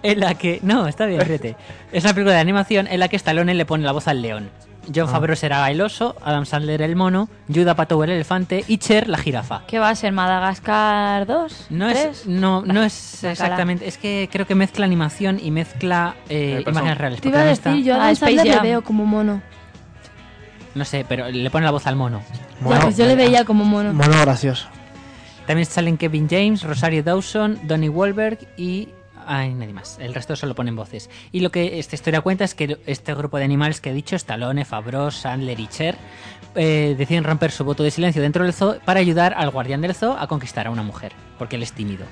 [0.03, 0.61] en la que...
[0.63, 1.57] No, está bien, fíjate.
[1.93, 4.51] Es una película de animación en la que Stallone le pone la voz al león.
[4.95, 5.13] John Ah.
[5.13, 9.19] Favreau será el oso, Adam Sandler el mono, Judah Apatow el elefante y Cher la
[9.19, 9.63] jirafa.
[9.67, 10.13] ¿Qué va a ser?
[10.13, 11.67] ¿Madagascar 2?
[11.71, 13.33] No es, no, no es Bacala.
[13.33, 13.89] exactamente.
[13.89, 16.71] Es que creo que mezcla animación y mezcla eh, persona.
[16.71, 17.21] imágenes reales.
[17.21, 19.07] Te iba a porque también decir, yo a Ah, Adam Space Sandler le veo como
[19.07, 19.43] mono.
[20.77, 22.23] No sé, pero le pone la voz al mono.
[22.71, 23.93] Ya, pues yo le veía como mono.
[23.93, 24.69] Mono gracioso.
[25.47, 28.89] También salen Kevin James, Rosario Dawson, Donnie Wahlberg y.
[29.29, 29.99] Ay, nadie más.
[30.01, 31.11] El resto solo ponen voces.
[31.33, 34.15] Y lo que esta historia cuenta es que este grupo de animales que he dicho,
[34.15, 35.97] Stallone, Favreau, Sandler y Cher,
[36.55, 39.95] eh, deciden romper su voto de silencio dentro del zoo para ayudar al guardián del
[39.97, 42.07] zoo a conquistar a una mujer, porque él es tímido.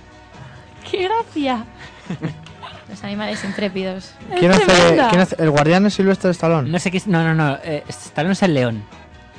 [0.91, 1.65] ¡Qué gracia!
[2.89, 4.13] Los animales intrépidos.
[4.39, 4.65] ¿Quién hace,
[5.09, 6.69] quién hace- ¿El guardián es Silvestre Stallone?
[6.69, 7.07] No sé qué es.
[7.07, 7.59] No, no, no.
[7.65, 8.85] eh, Stallone es el león.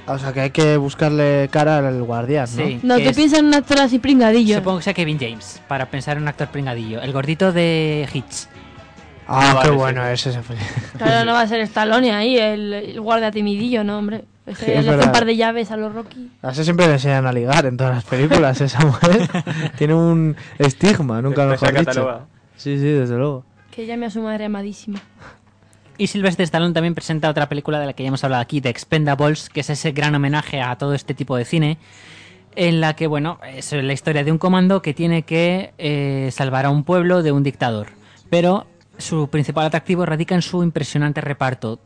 [0.08, 2.66] O sea que hay que buscarle cara al guardián, ¿no?
[2.66, 2.80] Sí.
[2.84, 4.58] No, que tú es- piensas en un actor así pringadillo.
[4.58, 7.01] Supongo que sea Kevin James, para pensar en un actor pringadillo.
[7.01, 8.47] El gordito de Hitch.
[9.28, 10.10] Ah, vale, qué sí, bueno sí.
[10.14, 10.39] es ese.
[10.41, 10.60] peli-
[10.99, 14.26] Claro, no va a ser Stallone ahí, el, el guardia timidillo, no, hombre.
[14.45, 16.30] Ese Sí, es le hace un par de llaves a los Rocky.
[16.43, 19.28] A ese siempre le enseñan a ligar en todas las películas, esa mujer.
[19.76, 22.28] Tiene un estigma, nunca mejor dicho.
[22.56, 23.43] Sí, sí, desde luego.
[23.72, 24.99] Que llame a su madre amadísima.
[25.98, 28.70] Y Sylvester Stallone también presenta otra película de la que ya hemos hablado aquí, de
[28.70, 31.78] Expendables, que es ese gran homenaje a todo este tipo de cine,
[32.56, 36.66] en la que, bueno, es la historia de un comando que tiene que eh, salvar
[36.66, 37.88] a un pueblo de un dictador.
[38.30, 38.68] Pero
[38.98, 41.80] su principal atractivo radica en su impresionante reparto,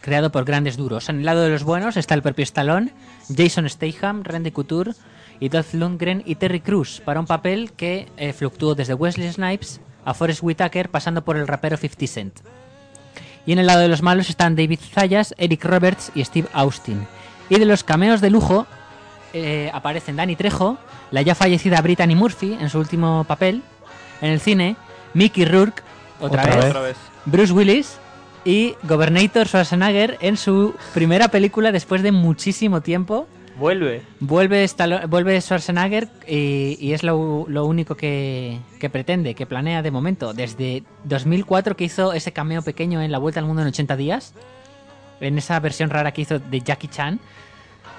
[0.00, 1.08] creado por grandes duros.
[1.08, 2.92] En el lado de los buenos está el propio Stallone,
[3.34, 4.92] Jason Statham, Randy Couture
[5.38, 9.80] y Dolph Lundgren y Terry Crews, para un papel que eh, fluctuó desde Wesley Snipes
[10.04, 12.40] a Forrest Whitaker, pasando por el rapero 50 Cent.
[13.46, 17.06] Y en el lado de los malos están David Zayas, Eric Roberts y Steve Austin.
[17.48, 18.66] Y de los cameos de lujo
[19.32, 20.78] eh, aparecen Danny Trejo,
[21.10, 23.62] la ya fallecida Brittany Murphy en su último papel
[24.20, 24.76] en el cine,
[25.14, 25.82] Mickey Rourke,
[26.20, 26.64] otra, Otra vez.
[26.66, 26.96] Otra vez.
[27.24, 27.98] Bruce Willis
[28.44, 33.26] y Gobernator Schwarzenegger en su primera película después de muchísimo tiempo.
[33.60, 34.02] Vuelve.
[34.20, 34.66] Vuelve,
[35.08, 40.32] vuelve Schwarzenegger y, y es lo, lo único que, que pretende, que planea de momento.
[40.32, 44.32] Desde 2004 que hizo ese cameo pequeño en La Vuelta al Mundo en 80 días,
[45.20, 47.20] en esa versión rara que hizo de Jackie Chan,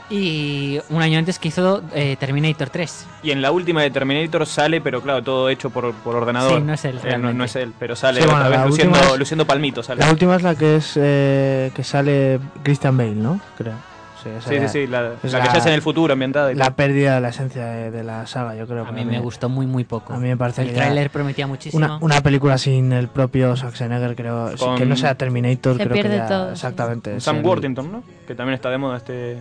[0.10, 3.06] y un año antes que hizo eh, Terminator 3.
[3.24, 6.58] Y en la última de Terminator sale, pero claro, todo hecho por, por ordenador.
[6.60, 8.66] Sí, no es él, Eh, no, es él, pero sale Sí, otra bueno, vez la
[8.66, 9.84] luciendo, última es- luciendo palmito.
[9.84, 10.02] Sale.
[10.02, 13.40] La última es la que es eh, que sale Christian Bale, ¿no?
[13.58, 13.76] Creo.
[14.22, 16.52] Sí, esa Sí, sí, la, es la que es en el futuro ambientada.
[16.52, 16.76] y La tal.
[16.76, 18.86] pérdida de la esencia de, de la saga, yo creo.
[18.86, 20.14] A mí me gustó muy, muy poco.
[20.14, 21.84] A mí me parece El tráiler prometía muchísimo.
[21.84, 24.52] Una, una película sin el propio Schwarzenegger, creo.
[24.60, 26.52] Con- Que no sea Terminator, Se creo pierde que ya- todo.
[26.52, 27.20] Exactamente.
[27.20, 28.04] Sam el- Worthington, ¿no?
[28.28, 29.38] Que también está de moda este,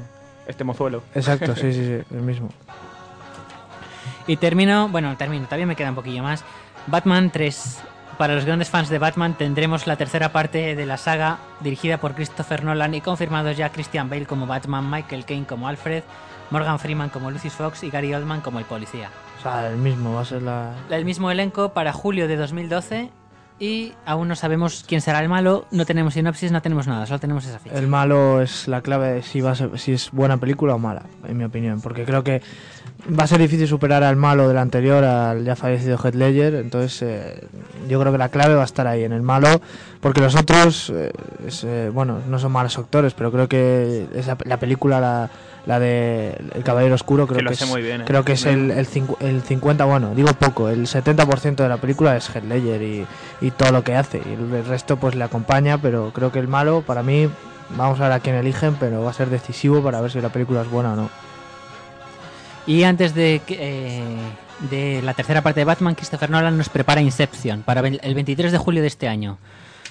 [0.46, 1.02] este mozuelo.
[1.14, 2.48] Exacto, sí, sí, sí, el mismo.
[4.26, 6.44] Y termino, bueno, termino, todavía me queda un poquillo más.
[6.86, 7.80] Batman 3.
[8.20, 12.14] Para los grandes fans de Batman tendremos la tercera parte de la saga dirigida por
[12.14, 16.02] Christopher Nolan y confirmados ya Christian Bale como Batman, Michael Caine como Alfred,
[16.50, 19.08] Morgan Freeman como Lucius Fox y Gary Oldman como el policía.
[19.38, 20.74] O sea, el mismo, va a ser la.
[20.90, 23.08] El mismo elenco para julio de 2012
[23.58, 27.20] y aún no sabemos quién será el malo, no tenemos sinopsis, no tenemos nada, solo
[27.20, 27.74] tenemos esa ficha.
[27.78, 30.78] El malo es la clave de si, va a ser- si es buena película o
[30.78, 31.80] mala, en mi opinión.
[31.80, 32.42] Porque creo que
[33.18, 36.54] va a ser difícil superar al malo del anterior, al ya fallecido Heath Ledger.
[36.54, 37.40] Entonces, eh,
[37.88, 39.60] yo creo que la clave va a estar ahí, en el malo.
[40.00, 41.12] Porque los otros, eh,
[41.46, 45.30] es, eh, bueno, no son malos actores, pero creo que esa, la película, la,
[45.66, 48.04] la de El Caballero Oscuro, creo Que es, muy bien, eh.
[48.06, 48.86] creo que es el, el,
[49.20, 53.06] el 50, bueno, digo poco, el 70% de la película es Heath Ledger y,
[53.42, 54.22] y todo lo que hace.
[54.24, 57.28] Y el resto pues le acompaña, pero creo que el malo, para mí,
[57.76, 60.30] vamos a ver a quién eligen, pero va a ser decisivo para ver si la
[60.30, 61.29] película es buena o no.
[62.70, 64.00] Y antes de, eh,
[64.70, 68.58] de la tercera parte de Batman, Christopher Nolan nos prepara Inception para el 23 de
[68.58, 69.38] julio de este año.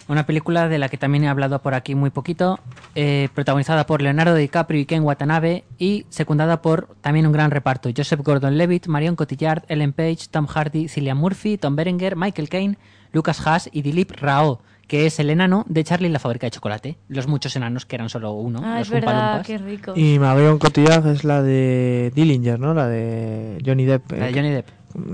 [0.08, 2.58] Una película de la que también he hablado por aquí muy poquito,
[2.96, 7.90] eh, protagonizada por Leonardo DiCaprio y Ken Watanabe y secundada por también un gran reparto.
[7.94, 12.78] Joseph Gordon-Levitt, Marion Cotillard, Ellen Page, Tom Hardy, Cillian Murphy, Tom Berenger, Michael Caine,
[13.12, 16.52] Lucas Haas y Dilip Rao, que es el enano de Charlie y la fábrica de
[16.52, 16.98] chocolate.
[17.08, 19.94] Los muchos enanos que eran solo uno, Ah, los es verdad, qué rico.
[19.96, 22.74] Y Marion Cotillard es la de Dillinger, ¿no?
[22.74, 24.12] La de Johnny Depp.
[24.12, 24.68] La de eh, Johnny Depp.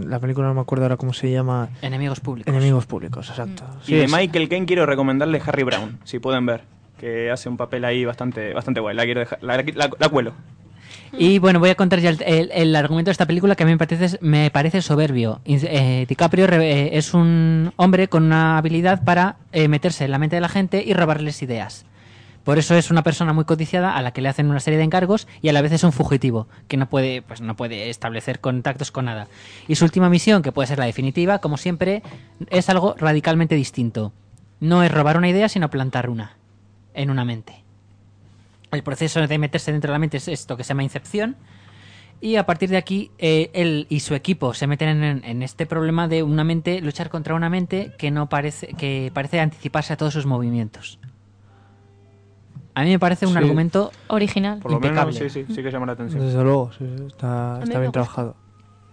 [0.08, 1.70] La película no me acuerdo ahora cómo se llama.
[1.82, 2.52] Enemigos públicos.
[2.52, 3.64] Enemigos públicos, exacto.
[3.84, 6.64] Y Sí, de es- Michael Caine quiero recomendarle Harry Brown, si pueden ver.
[6.98, 8.96] Que hace un papel ahí bastante, bastante guay.
[8.96, 10.32] La, quiero dejar- la, la- la cuelo.
[11.14, 13.72] Y bueno, voy a contar ya el, el- argumento de esta película que a mí
[13.72, 15.40] me parece, me parece soberbio.
[15.46, 20.20] Eh, DiCaprio re- eh, es un hombre con una habilidad para eh, meterse en la
[20.20, 21.86] mente de la gente y robarles ideas.
[22.44, 24.84] Por eso es una persona muy codiciada a la que le hacen una serie de
[24.84, 28.40] encargos y a la vez es un fugitivo que no puede, pues no puede establecer
[28.40, 29.28] contactos con nada.
[29.68, 32.04] Y su última misión, que puede ser la definitiva, como siempre,
[32.52, 34.14] es algo radicalmente distinto.
[34.60, 36.38] No es robar una idea, sino plantar una
[36.94, 37.65] en una mente.
[38.76, 41.36] El proceso de meterse dentro de la mente es esto que se llama incepción.
[42.22, 45.66] Y a partir de aquí, eh, él y su equipo se meten en, en este
[45.66, 49.98] problema de una mente, luchar contra una mente que no parece, que parece anticiparse a
[49.98, 51.00] todos sus movimientos.
[52.74, 53.38] A mí me parece un Sí.
[53.38, 54.60] argumento Original.
[54.60, 55.14] Por lo impecable.
[55.14, 56.22] menos, sí, sí, sí que llama la atención.
[56.26, 57.92] Desde luego, sí, sí, está, está bien gusta.
[57.92, 58.36] trabajado.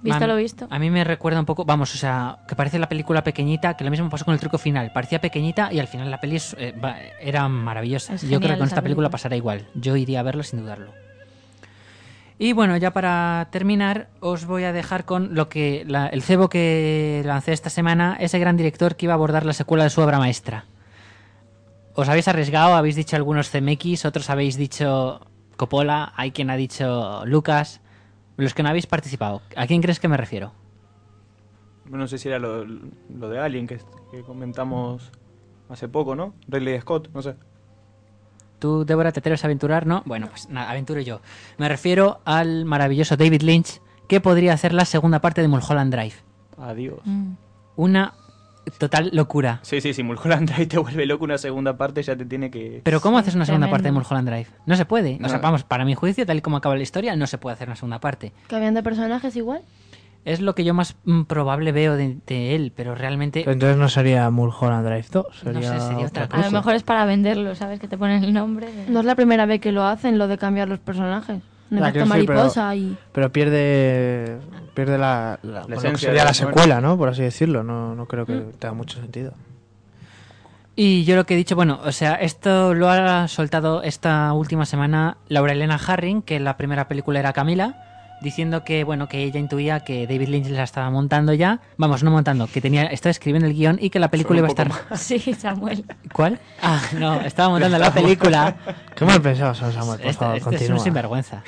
[0.02, 0.66] Visto A- lo visto.
[0.68, 3.84] A mí me recuerda un poco, vamos, o sea, que parece la película pequeñita, que
[3.84, 4.90] lo mismo pasó con el truco final.
[4.92, 8.14] Parecía pequeñita y al final la peli es, eh, va- era maravillosa.
[8.14, 9.66] Es Yo creo que con esta película pasará igual.
[9.74, 10.92] Yo iría a verlo sin dudarlo.
[12.38, 16.48] Y bueno, ya para terminar, os voy a dejar con lo que la- el cebo
[16.48, 20.00] que lancé esta semana, ese gran director que iba a abordar la secuela de su
[20.00, 20.64] obra maestra.
[21.94, 25.20] Os habéis arriesgado, habéis dicho algunos CMX, otros habéis dicho
[25.56, 27.80] Coppola, hay quien ha dicho Lucas.
[28.36, 30.52] Los que no habéis participado, ¿a quién crees que me refiero?
[31.90, 33.78] No sé si era lo, lo de Alien que,
[34.10, 35.10] que comentamos
[35.68, 36.34] hace poco, ¿no?
[36.48, 37.34] Ridley Scott, no sé.
[38.58, 39.86] ¿Tú, Débora, te atreves a aventurar?
[39.86, 40.02] No.
[40.06, 41.20] Bueno, pues nada, aventuro yo.
[41.58, 46.14] Me refiero al maravilloso David Lynch, que podría hacer la segunda parte de Mulholland Drive.
[46.58, 47.00] Adiós.
[47.04, 47.32] Mm.
[47.74, 48.14] Una
[48.78, 49.60] total locura.
[49.62, 52.80] Sí, sí, si Mulholland Drive te vuelve loco una segunda parte ya te tiene que...
[52.84, 53.92] Pero ¿cómo Sí, haces una segunda parte de.
[53.92, 54.46] Mulholland Drive?
[54.66, 55.18] No se puede.
[55.22, 55.42] O sea, No.
[55.42, 57.76] vamos, para mi juicio, tal y como acaba la historia, no se puede hacer una
[57.76, 58.32] segunda parte.
[58.48, 59.62] ¿Cambian de personajes igual?
[60.24, 63.40] Es lo que yo más mm, probable veo de, de él, pero realmente...
[63.40, 66.44] Pero entonces no sería Mulholland Drive 2, No sería, sé, sería otra otra A lo
[66.44, 66.56] cosa.
[66.58, 67.80] mejor es para venderlo, ¿sabes?
[67.80, 68.70] Que te ponen el nombre.
[68.72, 71.42] de- No es la primera vez que lo hacen, lo de cambiar los personajes.
[71.72, 72.96] Un Ah, efecto quiero decir, pero- mariposa y...
[73.12, 74.38] Pero pierde
[74.74, 76.96] pierde la, la- bueno, esencia sería la la secuela, ¿no?
[76.96, 77.62] Por así decirlo.
[77.64, 78.50] No, no creo que Mm.
[78.58, 79.32] tenga mucho sentido.
[80.74, 84.64] Y yo lo que he dicho, bueno, o sea, esto lo ha soltado esta última
[84.64, 87.91] semana Laura Elena Harring, que la primera película era Camila,
[88.22, 92.10] diciendo que, bueno, que ella intuía que David Lynch la estaba montando ya, vamos, no
[92.10, 94.70] montando, que tenía, estaba escribiendo el guion y que la película iba a estar...
[94.96, 95.84] Sí, Samuel.
[96.12, 96.38] ¿Cuál?
[96.62, 98.56] Ah, no, estaba montando la película.
[98.96, 100.84] Qué mal pensado son, Samuel, por Este, favor, este es un continúa.
[100.84, 101.42] sinvergüenza.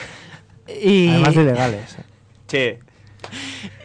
[0.68, 1.96] Y, Además de ilegales.
[2.48, 2.78] Che,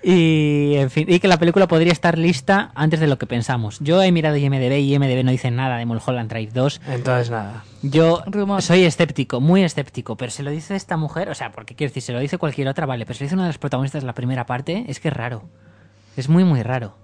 [0.04, 3.80] y, en fin, y que la película podría estar lista antes de lo que pensamos.
[3.82, 6.82] Yo he mirado IMDB y IMDB no dice nada de Mulholland Drive 2.
[6.88, 7.64] Entonces nada.
[7.82, 8.62] Yo Rumor.
[8.62, 12.04] soy escéptico, muy escéptico, pero se lo dice esta mujer, o sea, porque quiero decir,
[12.04, 14.08] se lo dice cualquier otra, vale, pero se lo dice una de las protagonistas de
[14.08, 15.44] la primera parte, es que es raro.
[16.18, 16.96] Es muy, muy raro.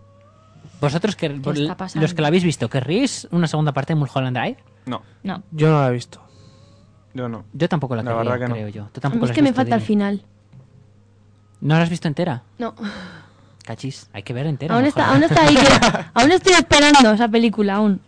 [0.81, 4.57] Vosotros, que, los que la habéis visto, ¿querréis una segunda parte de Mulholland Drive?
[4.85, 5.41] no, No.
[5.51, 6.21] Yo no la he visto.
[7.13, 7.45] yo no.
[7.53, 8.55] Yo tampoco la, La querría, verdad que no.
[8.55, 8.89] creo yo.
[8.91, 9.87] Tú tampoco es la que me falta el dime.
[9.87, 10.25] final.
[11.61, 12.43] ¿No la has visto entera?
[12.57, 12.75] No.
[13.65, 14.75] Cachis, hay que ver entera.
[14.75, 15.55] Aún está, aún está ahí.
[15.55, 17.99] que- aún estoy esperando esa película, aún.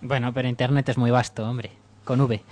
[0.00, 1.70] Bueno, pero internet es muy vasto, hombre,
[2.04, 2.42] con V.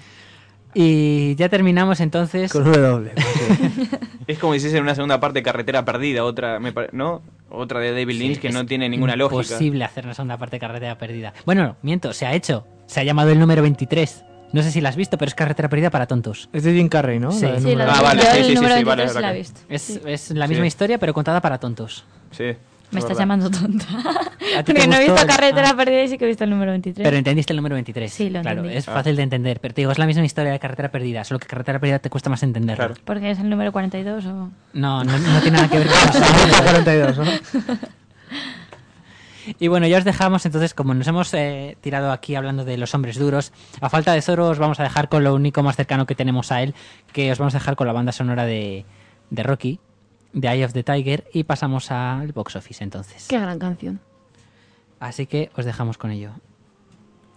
[0.74, 2.53] Y ya terminamos entonces.
[2.53, 3.11] Con W.
[3.14, 3.99] porque-
[4.29, 7.22] Es como si hiciesen una segunda parte de Carretera Perdida, otra, me pare- ¿no?
[7.49, 9.41] Otra de David Lynch que es no tiene ninguna lógica.
[9.43, 11.33] imposible hacer una segunda parte de Carretera Perdida.
[11.47, 12.66] Bueno, miento, se ha hecho.
[12.87, 14.24] Se ha llamado el número 23.
[14.53, 16.49] No sé si la has visto, pero es Carretera Perdida para tontos.
[16.53, 17.32] Es de Jim Carrey, ¿no?
[17.32, 17.42] Sí.
[17.42, 19.22] La Sí, Ah, vale, sí, el sí, sí, número sí, vale, 23 es la he
[19.22, 19.34] verdad.
[19.38, 19.61] visto.
[19.68, 20.01] Es, Sí.
[20.07, 20.68] es la misma Sí.
[20.68, 22.05] historia, pero contada para tontos.
[22.30, 22.44] Sí.
[22.90, 23.20] Me es estás verdad.
[23.20, 23.84] llamando tonta.
[24.57, 25.76] ¿A ti te Porque no he visto el- Carretera ah.
[25.76, 27.05] Perdida y sí que he visto el número 23.
[27.05, 28.11] Pero entendiste el número 23.
[28.11, 28.78] Sí, lo Claro, entendí.
[28.78, 29.61] es fácil de entender.
[29.61, 32.09] Pero te digo, es la misma historia de Carretera Perdida, solo que Carretera Perdida te
[32.09, 32.86] cuesta más entenderlo.
[32.86, 33.01] Claro.
[33.05, 34.30] Porque es el número 42 o...
[34.72, 36.62] No, no, no tiene nada que ver con eso.
[36.62, 37.24] 42, ¿no?
[39.59, 42.94] Y bueno, ya os dejamos, entonces, como nos hemos eh, tirado aquí hablando de los
[42.94, 46.07] hombres duros, a falta de Zoro os vamos a dejar con lo único más cercano
[46.07, 46.74] que tenemos a él,
[47.12, 48.84] que os vamos a dejar con la banda sonora de,
[49.30, 49.80] de Rocky,
[50.32, 53.26] de Eye of the Tiger, y pasamos al box office entonces.
[53.28, 54.01] Qué gran canción.
[55.01, 56.32] Así que os dejamos con ello.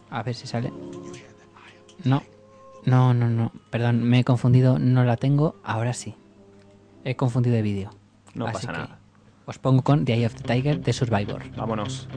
[0.10, 0.74] A ver si sale.
[2.04, 2.24] No,
[2.86, 3.52] no, no, no.
[3.70, 6.16] Perdón, me he confundido, no la tengo, ahora sí.
[7.04, 7.92] He confundido de vídeo.
[8.34, 9.01] No Así pasa que nada.
[9.52, 11.44] Os pongo con The Eye of the Tiger de Survivor.
[11.58, 12.08] Vámonos.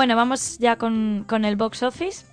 [0.00, 2.24] Bueno, vamos ya con, con el box office.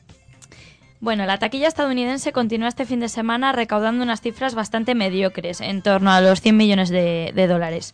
[1.02, 5.82] Bueno, la taquilla estadounidense continúa este fin de semana recaudando unas cifras bastante mediocres, en
[5.82, 7.94] torno a los 100 millones de, dólares.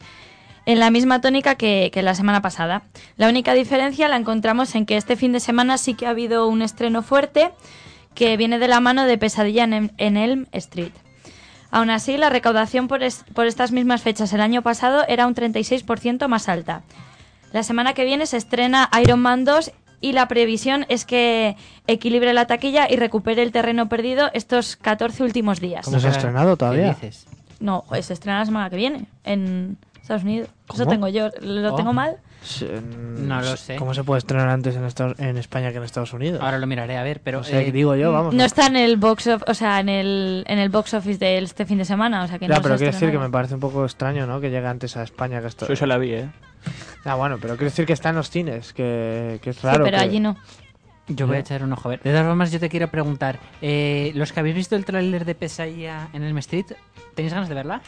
[0.68, 2.84] En la misma tónica que, que la semana pasada.
[3.18, 6.48] La única diferencia la encontramos en que este fin de semana sí que ha habido
[6.48, 7.50] un estreno fuerte
[8.14, 10.92] que viene de la mano de Pesadilla en, en Elm Street.
[11.72, 15.34] Aún así, la recaudación por, es- por estas mismas fechas el año pasado era un
[15.34, 16.84] 36% más alta.
[17.54, 21.56] La semana que viene se estrena Iron Man 2 y la previsión es que
[21.88, 25.88] equilibre la taquilla y recupere el terreno perdido estos 14 últimos días.
[25.90, 26.98] ¿No se ha estrenado todavía?
[27.62, 30.50] No, joder, se estrena la semana que viene en Estados Unidos.
[30.74, 31.30] Eso tengo yo.
[31.40, 31.76] ¿Lo Oh.
[31.78, 32.18] tengo mal?
[32.42, 33.78] Sí, No lo sé.
[33.78, 36.42] ¿Cómo se puede estrenar antes en, Estados- en España que en Estados Unidos?
[36.42, 37.38] Ahora lo miraré a ver, pero.
[37.38, 38.34] No sé, eh, digo yo, vamos.
[38.34, 41.38] No está en el box of- o sea, en el, en el box office de
[41.38, 43.30] este fin de semana, o sea que Ya, no pero se quiero decir que me
[43.30, 44.42] parece un poco extraño, ¿no?
[44.42, 45.68] Que llegue antes a España que esto.
[45.70, 46.30] Yo ya la vi, ¿eh?
[47.06, 49.84] Ah, bueno, pero quiero decir que está en los cines, que, que es Sí, raro.
[49.84, 50.38] pero que- allí no.
[51.08, 52.02] Yo voy a echar un ojo a ver.
[52.02, 55.36] De todas formas, yo te quiero preguntar: eh, ¿los que habéis visto el tráiler de
[55.36, 56.68] Pesadilla en el Street,
[57.14, 57.82] tenéis ganas de verla?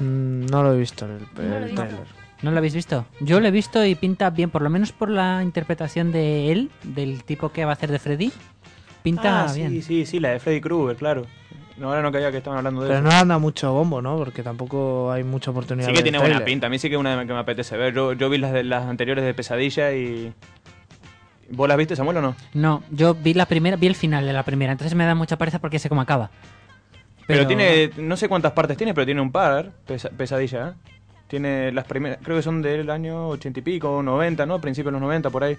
[0.00, 1.76] Mm, no lo he visto en el, No lo el visto.
[1.82, 2.06] tráiler.
[2.42, 3.06] ¿No lo habéis visto?
[3.20, 6.70] Yo lo he visto y pinta bien, por lo menos por la interpretación de él,
[6.82, 8.32] del tipo que va a hacer de Freddy.
[9.02, 9.70] Pinta Ah, bien.
[9.70, 11.26] Sí, sí, sí, la de Freddy Krueger, claro.
[11.76, 13.08] No, ahora no caía que estaban hablando de Pero eso.
[13.08, 14.16] no anda mucho bombo, ¿no?
[14.16, 15.88] Porque tampoco hay mucha oportunidad.
[15.88, 16.68] Sí que tiene buena pinta.
[16.68, 17.92] A mí sí que es una que me apetece ver.
[17.94, 20.32] Yo, yo vi las, de, las anteriores de Pesadilla y...
[21.50, 22.36] ¿Vos las viste, Samuel, o no?
[22.54, 25.36] No, yo vi la primera, vi el final de la primera, entonces me da mucha
[25.36, 26.30] pereza porque sé cómo acaba.
[27.26, 30.68] Pero, tiene, no sé cuántas partes tiene, pero tiene un par, pesa- Pesadilla.
[30.68, 30.72] ¿eh?
[31.26, 34.60] Tiene las primeras, creo que son del año 80 y pico, 90, ¿no?
[34.60, 35.56] Principios de los 90, por ahí.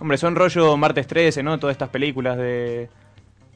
[0.00, 1.58] Hombre, son rollo martes 13, ¿no?
[1.58, 2.88] Todas estas películas de,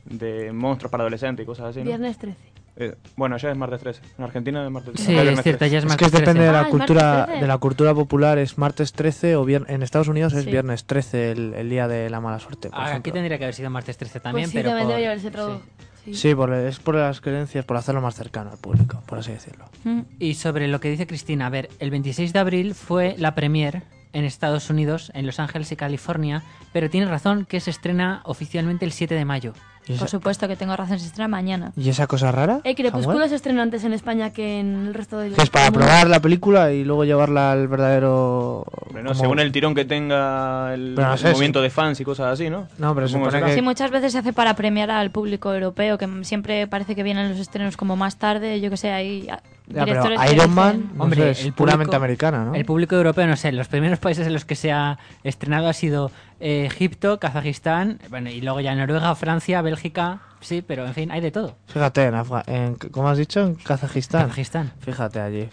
[0.07, 1.87] de monstruos para adolescentes y cosas así, ¿no?
[1.87, 2.37] Viernes 13.
[2.77, 4.01] Eh, bueno, ya es martes 13.
[4.19, 5.07] En Argentina es martes 13.
[5.13, 5.71] Sí, es cierto, 13.
[5.71, 6.47] ya es Es que martes depende 13.
[6.47, 7.41] de la Ah, es cultura martes 13.
[7.41, 10.51] de la cultura popular, es martes 13 o vier- en Estados Unidos es Sí.
[10.51, 13.55] viernes 13 el, el día de la mala suerte, por Ah, Aquí tendría que haber
[13.55, 14.71] sido martes 13 también, pues sí, pero.
[14.71, 15.63] también por- debería haberse.
[16.05, 16.15] Sí.
[16.15, 19.65] Sí, por, es por las creencias, por hacerlo más cercano al público, por así decirlo.
[19.85, 20.01] Mm.
[20.19, 23.85] Y sobre lo que dice Cristina, a ver, el 26 de abril fue la premier
[24.13, 26.43] en Estados Unidos, en Los Ángeles y California,
[26.75, 29.55] pero tiene razón que se estrena oficialmente el 7 de mayo.
[29.87, 31.73] ¿Y esa, Por supuesto que tengo razón, se estrena mañana.
[31.77, 32.61] y esa cosa rara?
[32.65, 33.29] Eh, Crepúsculo Samuel?
[33.29, 35.81] se estrenó antes en España que en el resto del Que es para mundo.
[35.81, 38.65] probar la película y luego llevarla al verdadero...
[38.87, 42.33] Hombre, no, como- según el tirón que tenga el, Pero movimiento de fans y cosas
[42.33, 42.67] así, ¿no?
[42.79, 45.99] No, pero Supongo supone que- Sí, muchas veces se hace para premiar al público europeo,
[45.99, 49.41] que siempre parece que vienen los estrenos como más tarde, yo que sé, hay ah,
[49.67, 52.55] Ya, pero Iron dicen- Man no Hombre, sé, es el puramente americana, ¿no?
[52.55, 55.73] El público europeo, no sé, los primeros países en los que se ha estrenado ha
[55.73, 56.11] sido
[56.41, 61.23] eh, Egipto, Kazajistán, bueno, y luego ya Noruega, Francia, Bélgica, sí, pero en fin, hay
[61.23, 61.57] de todo.
[61.69, 63.41] Fíjate, en, Afga- en ¿cómo has dicho?
[63.41, 64.23] En Kazajistán.
[64.23, 64.73] Kazajistán.
[64.81, 65.49] Fíjate allí.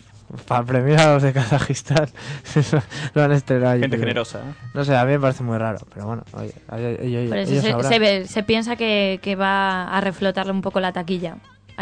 [0.47, 2.07] Para premiar a los de Kazajistán
[3.14, 3.82] lo han estrenado allí.
[3.82, 4.39] Gente pero- generosa.
[4.39, 4.53] ¿eh?
[4.74, 7.38] No sé, a mí me parece muy raro, pero bueno, oye, oye, oye, oye, Por
[7.38, 7.91] eso ellos se, sabrán.
[7.91, 11.36] se ve- se piensa que, que va a reflotarle un poco la taquilla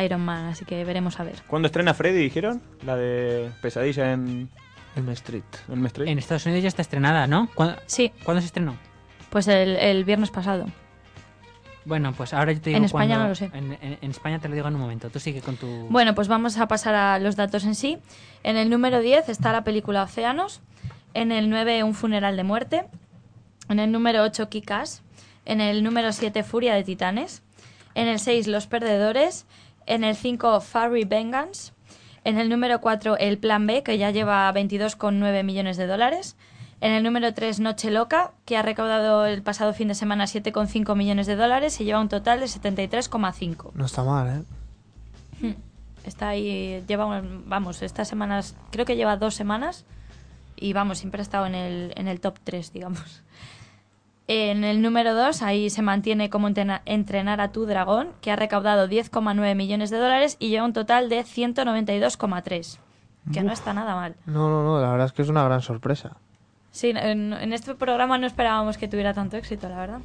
[0.03, 1.35] Iron Man, así que veremos a ver.
[1.47, 2.61] ¿Cuándo estrena Freddy, dijeron?
[2.85, 4.49] La de Pesadilla en
[4.95, 5.43] Elm Street.
[5.71, 6.09] el Street.
[6.09, 7.49] En Estados Unidos ya está estrenada, ¿no?
[7.55, 8.75] ¿Cuándo, Sí, cuándo se estrenó?
[9.29, 10.65] pues el, el viernes pasado.
[11.85, 13.49] Bueno, pues ahora yo te digo En España no lo sé.
[13.53, 15.09] En, en- en España te lo digo en un momento.
[15.09, 15.67] Tú sigue con tu...
[15.89, 17.97] Bueno, pues vamos a pasar a los datos en sí.
[18.43, 20.61] En el número 10 está la película Océanos.
[21.13, 22.85] En el 9, Un funeral de muerte.
[23.69, 25.01] En el número 8, Kikas.
[25.45, 27.41] En el número 7, Furia de Titanes.
[27.95, 29.45] En el 6, Los Perdedores.
[29.89, 31.73] En el 5, Furry Vengeance.
[32.23, 36.37] En el número 4, El Plan B, que ya lleva 22,9 millones de dólares.
[36.79, 40.95] En el número 3, Noche Loca, que ha recaudado el pasado fin de semana 7,5
[40.95, 43.71] millones de dólares y lleva un total de 73,5.
[43.73, 44.45] No está mal,
[45.41, 45.55] ¿eh?
[46.05, 49.85] Está ahí, lleva, vamos, estas semanas, creo que lleva dos semanas
[50.55, 53.23] y vamos, siempre ha estado en el, en el top 3, digamos.
[54.31, 58.35] En el número 2, ahí se mantiene como entrena- entrenar a tu dragón, que ha
[58.35, 62.77] recaudado 10,9 millones de dólares y lleva un total de 192,3,
[63.33, 64.15] que no está nada mal.
[64.27, 66.11] No, no, no, la verdad es que es una gran sorpresa.
[66.71, 69.99] Sí, en, en este programa no esperábamos que tuviera tanto éxito, la verdad.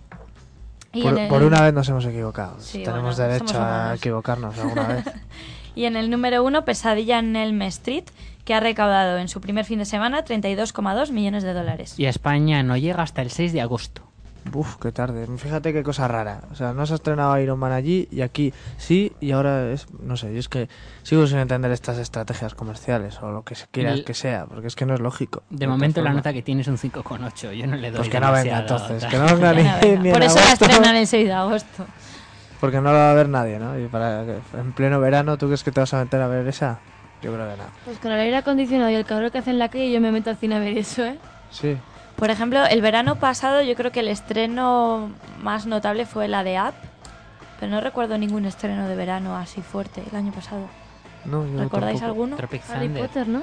[0.95, 2.57] Y Por, en el- por una vez nos hemos equivocado.
[2.61, 5.05] Sí, Tenemos bueno, derecho a equivocarnos alguna vez.
[5.77, 8.05] Y en el número uno, Pesadilla en Elm Street,
[8.45, 11.99] que ha recaudado en su primer fin de semana 32,2 millones de dólares.
[11.99, 14.03] Y a España no llega hasta el 6 de agosto.
[14.53, 15.27] Uf, qué tarde.
[15.39, 16.43] Fíjate qué cosa rara.
[16.53, 19.87] O sea, no se ha estrenado Iron Man allí y aquí sí, y ahora es.
[20.01, 20.69] No sé, yo es que
[21.03, 24.67] sigo sin entender estas estrategias comerciales o lo que se quiera El- que sea, porque
[24.69, 25.43] es que no es lógico.
[25.51, 27.53] De De momento la nota que tiene es un 5,8.
[27.53, 29.81] Yo no le doy Pues que no venga entonces, que no venga ni, venga.
[29.81, 31.87] ni en Por eso la agosto, estrenan el 6 de agosto.
[32.61, 33.79] Porque no la va a ver nadie, ¿no?
[33.79, 36.47] Y para que- en pleno verano, ¿tú crees que te vas a meter a ver
[36.47, 36.79] esa?
[37.23, 37.65] Yo creo que no.
[37.87, 40.13] Pues con el aire acondicionado y el calor que hace en la calle yo me
[40.13, 41.19] meto al cine a ver eso, ¿eh?
[41.51, 41.77] Sí.
[42.17, 45.11] Por ejemplo, el verano pasado yo creo que el estreno
[45.43, 46.75] más notable fue la de Up,
[47.61, 50.67] pero no recuerdo ningún estreno de verano así fuerte el año pasado.
[51.25, 52.23] No, yo ¿Recordáis tampoco.
[52.23, 52.37] alguno?
[52.37, 53.07] Tropic Harry Thunder.
[53.07, 53.43] Potter, ¿no?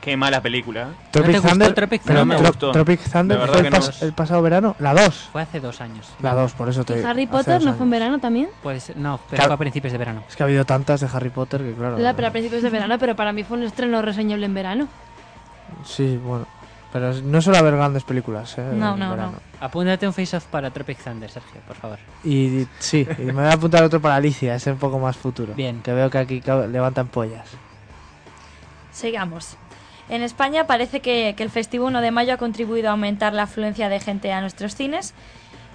[0.00, 0.82] Qué mala película.
[0.82, 0.86] ¿eh?
[1.10, 2.72] Tropic te gustó Thunder, Tropic pero No me Tro- gustó.
[2.72, 3.76] Tropic Thunder fue el, no.
[3.76, 5.28] pas- el pasado verano, la 2.
[5.32, 6.08] Fue hace dos años.
[6.22, 8.48] La 2, por eso te ¿Y Harry Potter no fue en verano también?
[8.62, 9.48] Pues no, pero Claro.
[9.48, 10.22] fue a principios de verano.
[10.28, 11.98] Es que ha habido tantas de Harry Potter que claro.
[11.98, 14.88] La, pero a principios de verano, pero para mí fue un estreno reseñable en verano.
[15.84, 16.46] Sí, bueno.
[16.92, 18.62] Pero es- no suele haber grandes películas, ¿eh?
[18.72, 19.34] No, no, verano.
[19.60, 21.98] Apúntate un face-off para Tropic Thunder, Sergio, por favor.
[22.24, 25.52] Y sí, y me voy a apuntar otro para Alicia, ese un poco más futuro.
[25.54, 25.82] Bien.
[25.82, 27.48] Que veo que aquí levantan pollas.
[28.92, 29.56] Sigamos.
[30.08, 33.42] En España parece que, que el Festivo 1 de mayo ha contribuido a aumentar la
[33.42, 35.12] afluencia de gente a nuestros cines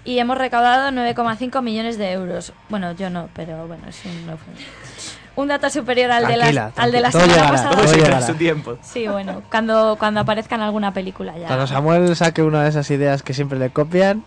[0.06, 2.52] y hemos recaudado 9,5 millones de euros.
[2.70, 4.38] Bueno, yo no, pero bueno, es un, no
[5.36, 8.22] un dato superior al de, Tranquila, la, al de la semana llegará, pasada.
[8.22, 8.78] su tiempo.
[8.82, 11.48] Sí, bueno, cuando, cuando aparezca en alguna película ya.
[11.48, 14.24] Cuando Samuel saque una de esas ideas que siempre le copian,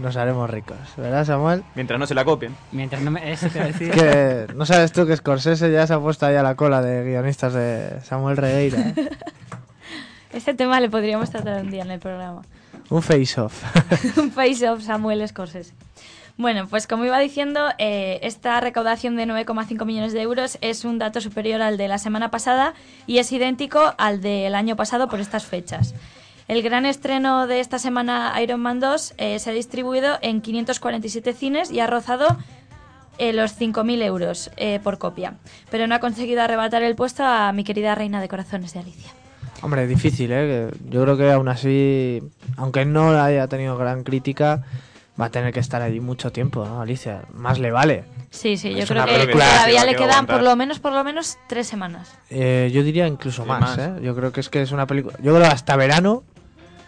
[0.00, 0.76] nos haremos ricos.
[0.96, 1.62] ¿Verdad, Samuel?
[1.74, 2.54] Mientras no se la copien.
[2.72, 3.32] Mientras no me...
[3.32, 3.72] Eso te.
[3.90, 7.04] Que no sabes tú que Scorsese ya se ha puesto ahí a la cola de
[7.04, 8.80] guionistas de Samuel Regueira.
[8.80, 8.94] ¿eh?
[10.32, 12.42] Este tema le podríamos tratar un día en el programa.
[12.90, 13.64] Un face-off.
[14.18, 15.72] un face of Samuel Scorsese.
[16.38, 21.00] Bueno, pues como iba diciendo, eh, esta recaudación de 9,5 millones de euros es un
[21.00, 22.74] dato superior al de la semana pasada
[23.08, 25.96] y es idéntico al del año pasado por estas fechas.
[26.46, 31.32] El gran estreno de esta semana, Iron Man 2, eh, se ha distribuido en 547
[31.32, 32.38] cines y ha rozado
[33.18, 35.34] eh, los 5.000 euros eh, por copia,
[35.72, 39.10] pero no ha conseguido arrebatar el puesto a mi querida reina de corazones de Alicia.
[39.60, 40.70] Hombre, difícil, ¿eh?
[40.88, 42.22] Yo creo que aún así,
[42.56, 44.62] aunque no haya tenido gran crítica,
[45.20, 47.22] va a tener que estar allí mucho tiempo, ¿no, Alicia?
[47.34, 48.04] Más le vale.
[48.30, 51.38] Sí, sí, yo Es creo que todavía le quedan por lo menos, por lo menos
[51.48, 52.14] tres semanas.
[52.30, 53.78] Eh, yo diría incluso Sí, más, más.
[53.78, 53.92] ¿eh?
[54.02, 55.16] Yo creo que es que es una película...
[55.22, 56.22] Yo creo que hasta verano,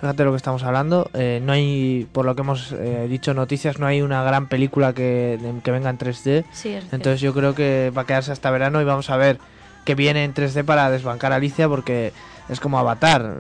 [0.01, 3.79] fíjate lo que estamos hablando, eh, no hay, por lo que hemos eh, dicho noticias,
[3.79, 6.15] no hay una gran película que, que venga en 3D.
[6.23, 6.97] Sí, es cierto.
[6.97, 9.39] Entonces yo creo que va a quedarse hasta verano y vamos a ver
[9.85, 12.13] que viene en 3D para desbancar a Alicia porque
[12.51, 13.35] es como Avatar.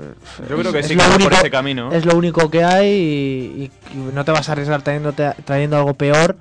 [0.49, 1.93] Yo creo que Es sí lo que va por único- ese camino.
[1.93, 3.71] Es lo único que hay y,
[4.15, 6.37] no te vas a arriesgar trayéndote- trayendo algo peor.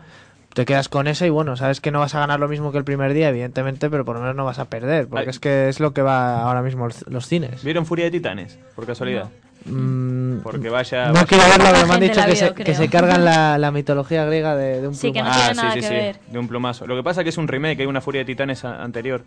[0.54, 2.80] Te quedas con esa y bueno, sabes que no vas a ganar lo mismo que
[2.80, 5.30] el primer día, evidentemente, pero por lo menos no vas a perder, porque Ay.
[5.30, 7.64] es que es lo que va ahora mismo los, los cines.
[7.64, 8.58] ¿Vieron Furia de Titanes?
[8.76, 9.30] Por casualidad.
[9.66, 11.08] Mm, Porque vaya.
[11.08, 13.58] no vaya- quiero verlo, porque me han dicho que, vio, se, que se cargan la,
[13.60, 15.50] la mitología griega de, de un Sí, que no plumazo.
[15.52, 15.94] Ah, sí, nada sí, que sí.
[15.94, 16.20] ver.
[16.32, 16.88] De un plumazo.
[16.88, 19.22] Lo que pasa es que es un remake, hay una Furia de Titanes a- anterior.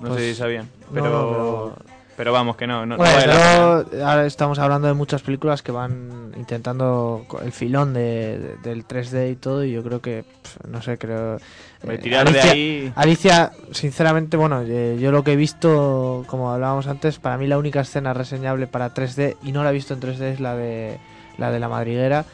[0.00, 0.66] No Pues, sé si sabían.
[0.90, 1.95] no, Pero, no, pero...
[2.24, 2.80] vamos, que no.
[2.86, 7.52] no, no Bueno, vale luego, ahora estamos hablando de muchas películas que van intentando el
[7.52, 10.24] filón de, de- del 3D y todo, y yo creo que,
[10.68, 11.36] no sé, creo...
[11.82, 16.50] Eh, tirar de Alicia, ahí- Alicia, sinceramente, bueno, eh, yo lo que he visto, como
[16.52, 19.94] hablábamos antes, para mí la única escena reseñable para 3D, y no la he visto
[19.94, 20.98] en 3D, es la de
[21.38, 22.24] la, de la madriguera.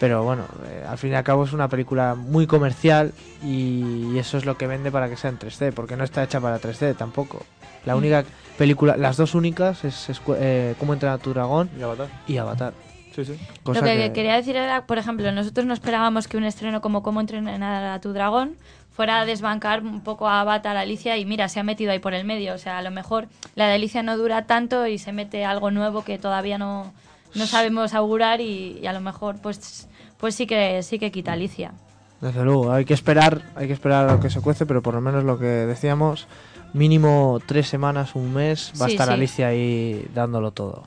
[0.00, 3.12] Pero bueno, eh, al fin y al cabo es una película muy comercial
[3.44, 6.40] y eso es lo que vende para que sea en 3D, porque no está hecha
[6.40, 7.44] para 3D tampoco.
[7.88, 8.24] La única
[8.56, 10.08] película, las dos únicas es,
[10.38, 12.08] eh, Cómo entrenar a tu dragón Y Avatar.
[12.26, 12.72] y Avatar.
[13.14, 13.34] Sí, sí.
[13.64, 16.80] Cosa Lo que, que- quería decir era, por ejemplo, nosotros no esperábamos que un estreno
[16.80, 18.54] como Cómo entrenar a tu dragón
[18.94, 22.14] fuera a desbancar un poco a Avatar, Alicia, y mira, se ha metido ahí por
[22.14, 22.54] el medio.
[22.54, 25.70] O sea, a lo mejor la de Alicia no dura tanto y se mete algo
[25.70, 26.92] nuevo que todavía no,
[27.34, 31.32] no sabemos augurar y, y a lo mejor pues pues sí que sí que quita
[31.32, 31.72] Alicia.
[32.20, 34.94] Desde luego, hay que esperar, hay que esperar a lo que se cuece, pero por
[34.94, 36.26] lo menos lo que decíamos,
[36.72, 39.14] mínimo tres semanas, un mes, va a estar sí.
[39.14, 40.84] Alicia ahí dándolo todo.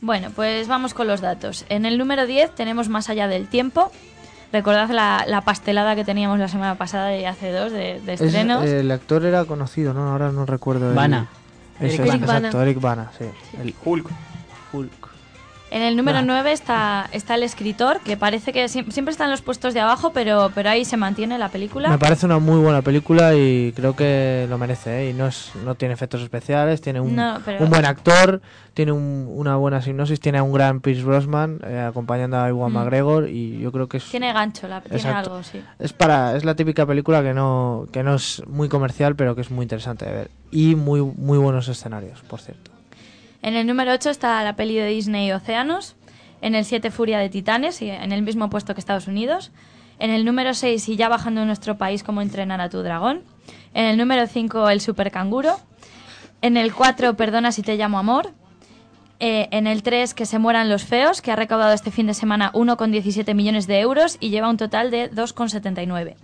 [0.00, 1.64] Bueno, pues vamos con los datos.
[1.68, 3.92] En el número 10 tenemos Más allá del tiempo.
[4.52, 8.20] Recordad la, la pastelada que teníamos la semana pasada y hace dos de, de Es-
[8.20, 8.64] estrenos.
[8.64, 10.10] el actor era conocido, ¿no?
[10.10, 10.88] Ahora no recuerdo.
[10.90, 11.28] el- Bana.
[11.78, 12.48] Ese, Eric Bana.
[12.48, 13.24] exacto, Eric Bana, sí.
[13.62, 14.08] El Hulk.
[14.72, 14.99] Hulk.
[15.72, 16.26] En el número Nah.
[16.26, 19.78] 9 está, está el escritor, que parece que siem- siempre está en los puestos de
[19.80, 21.88] abajo, pero, pero ahí se mantiene la película.
[21.88, 25.10] Me parece una muy buena película y creo que lo merece, ¿eh?
[25.10, 28.42] Y no, es, no tiene efectos especiales, tiene un, No, pero- un buen actor,
[28.74, 32.72] tiene un- una buena sinopsis, tiene a un gran Pierce Brosnan eh, acompañando a Iwan
[32.72, 32.74] Mm.
[32.74, 34.04] McGregor y yo creo que es...
[34.10, 35.30] Tiene gancho, la, tiene Exacto.
[35.34, 35.62] algo, sí.
[35.78, 39.42] Es para es la típica película que no que no es muy comercial, pero que
[39.42, 42.69] es muy interesante de ver y muy muy buenos escenarios, por cierto.
[43.42, 45.96] En el número 8 está la peli de Disney Océanos.
[46.42, 49.50] En el 7 Furia de Titanes, en el mismo puesto que Estados Unidos.
[49.98, 53.22] En el número 6 y ya bajando en nuestro país, Cómo entrenar a tu dragón.
[53.74, 55.58] En el número 5 El Super Canguro.
[56.42, 58.32] En el 4 Perdona si te llamo amor.
[59.20, 62.14] Eh, en el 3 Que se mueran los feos, que ha recaudado este fin de
[62.14, 66.16] semana 1,17 millones de euros y lleva un total de 2,79.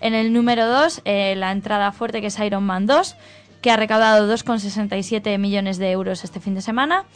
[0.00, 3.16] En el número 2, la entrada fuerte que es Iron Man 2,
[3.64, 7.06] que ha recaudado 2,67 millones de euros este fin de semana.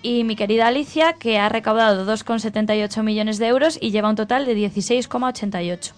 [0.00, 4.46] Y mi querida Alicia, que ha recaudado 2,78 millones de euros y lleva un total
[4.46, 5.92] de 16,88.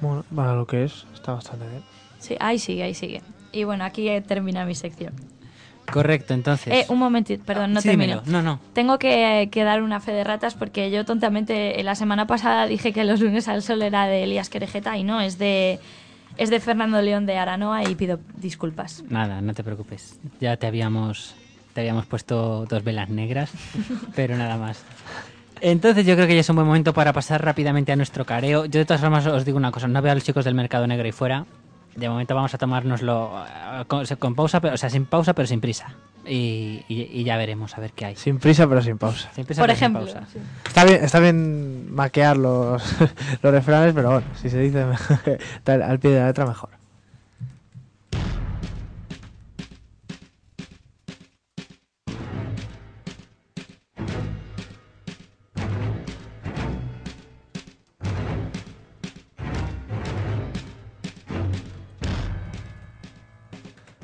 [0.00, 1.82] Bueno, para lo que es, está bastante bien.
[2.20, 3.20] Sí, ahí sigue, ahí sigue.
[3.52, 5.12] Y bueno, aquí eh, termina mi sección.
[5.92, 6.72] Correcto, entonces.
[6.72, 8.22] Eh, un momentito, perdón, no Sí, termino.
[8.22, 8.32] dímelo.
[8.32, 8.60] No, no.
[8.72, 12.66] Tengo que, que dar una fe de ratas porque yo tontamente eh, la semana pasada
[12.66, 15.80] dije que los lunes al sol era de Elías Querejeta y no, es de,
[16.36, 19.04] es de Fernando León de Aranoa y pido disculpas.
[19.08, 20.18] Nada, no te preocupes.
[20.40, 21.34] Ya te habíamos,
[21.74, 23.50] te habíamos puesto dos velas negras,
[24.14, 24.84] pero nada más.
[25.60, 28.64] Entonces yo creo que ya es un buen momento para pasar rápidamente a nuestro careo.
[28.64, 30.86] Yo de todas formas os digo una cosa, no veo a los chicos del mercado
[30.86, 31.44] negro ahí fuera.
[31.96, 35.46] De momento vamos a tomárnoslo eh, con, con pausa, pero, o sea, sin pausa pero
[35.46, 35.94] sin prisa.
[36.26, 38.16] Y, y- y ya veremos a ver qué hay.
[38.16, 39.30] Sin prisa, pero sin pausa.
[39.34, 40.26] Sin prisa, Por pero sin ejemplo, pausa.
[40.32, 40.38] sí.
[40.66, 42.82] Está bien, está bien maquear los,
[43.42, 44.84] los refranes, pero bueno, si se dice
[45.64, 46.70] tal- al pie de la letra, mejor.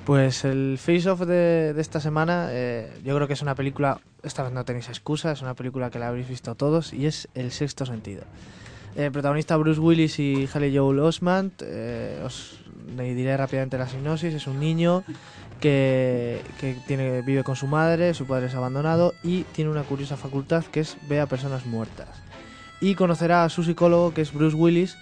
[0.06, 4.44] Pues el Face Off de, esta semana, eh, yo creo que es una película, esta
[4.44, 7.50] vez no tenéis excusa, es una película que la habréis visto todos y es El
[7.50, 8.22] Sexto Sentido.
[8.94, 12.60] Eh, protagonista Bruce Willis y Haley Joel Osment, eh, os
[12.96, 15.02] diré rápidamente la sinopsis, es un niño
[15.58, 20.16] que, que tiene, vive con su madre, su padre es abandonado y tiene una curiosa
[20.16, 22.06] facultad que es ver a personas muertas.
[22.80, 24.96] Y conocerá a su psicólogo que es Bruce Willis,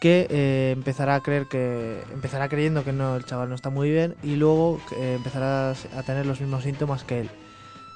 [0.00, 3.90] que eh, empezará a creer que empezará creyendo que no el chaval no está muy
[3.90, 7.30] bien y luego eh, empezará a tener los mismos síntomas que él.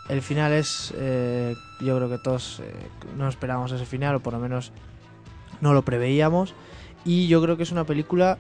[0.09, 2.63] El final es, eh, yo creo que todos
[3.17, 4.73] no esperábamos ese final o por lo menos
[5.61, 6.55] no lo preveíamos
[7.05, 8.39] y yo creo que es una película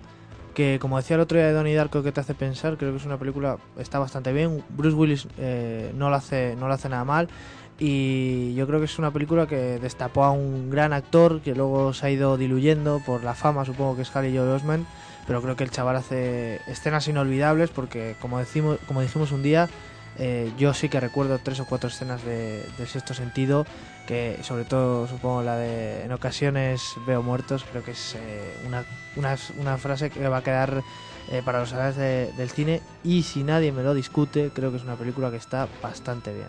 [0.55, 2.97] que como decía el otro día de Donnie Darko que te hace pensar, creo que
[2.97, 4.65] es una película está bastante bien.
[4.71, 5.29] Bruce Willis
[5.95, 7.29] no lo hace no lo hace nada mal
[7.81, 11.95] y yo creo que es una película que destapó a un gran actor que luego
[11.95, 14.87] se ha ido diluyendo por la fama, supongo que es Harry Joel Osment,
[15.27, 19.69] pero creo que el chaval hace escenas inolvidables porque como decimos como dijimos un día
[20.19, 23.65] eh, yo sí que recuerdo tres o cuatro escenas de, sexto sentido
[24.07, 28.55] que sobre todo supongo la de en ocasiones veo muertos creo que es eh,
[29.57, 30.83] una frase que va a quedar
[31.31, 34.77] eh, para los alas de- del cine y si nadie me lo discute creo que
[34.77, 36.49] es una película que está bastante bien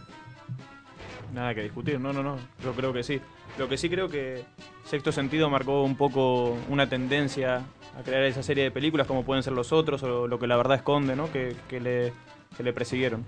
[1.34, 2.38] Nada que discutir, no, no, no.
[2.64, 3.22] Yo creo que sí.
[3.58, 4.44] Lo que sí creo que
[4.86, 7.62] Sexto Sentido marcó un poco una tendencia
[7.98, 10.58] a crear esa serie de películas como pueden ser los otros o lo que la
[10.58, 11.32] verdad esconde, ¿no?
[11.32, 12.14] Que, que le,
[12.56, 13.26] que le persiguieron.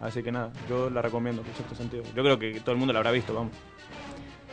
[0.00, 2.02] Así que nada, yo la recomiendo, el Sexto Sentido.
[2.14, 3.52] Yo creo que todo el mundo la habrá visto, vamos.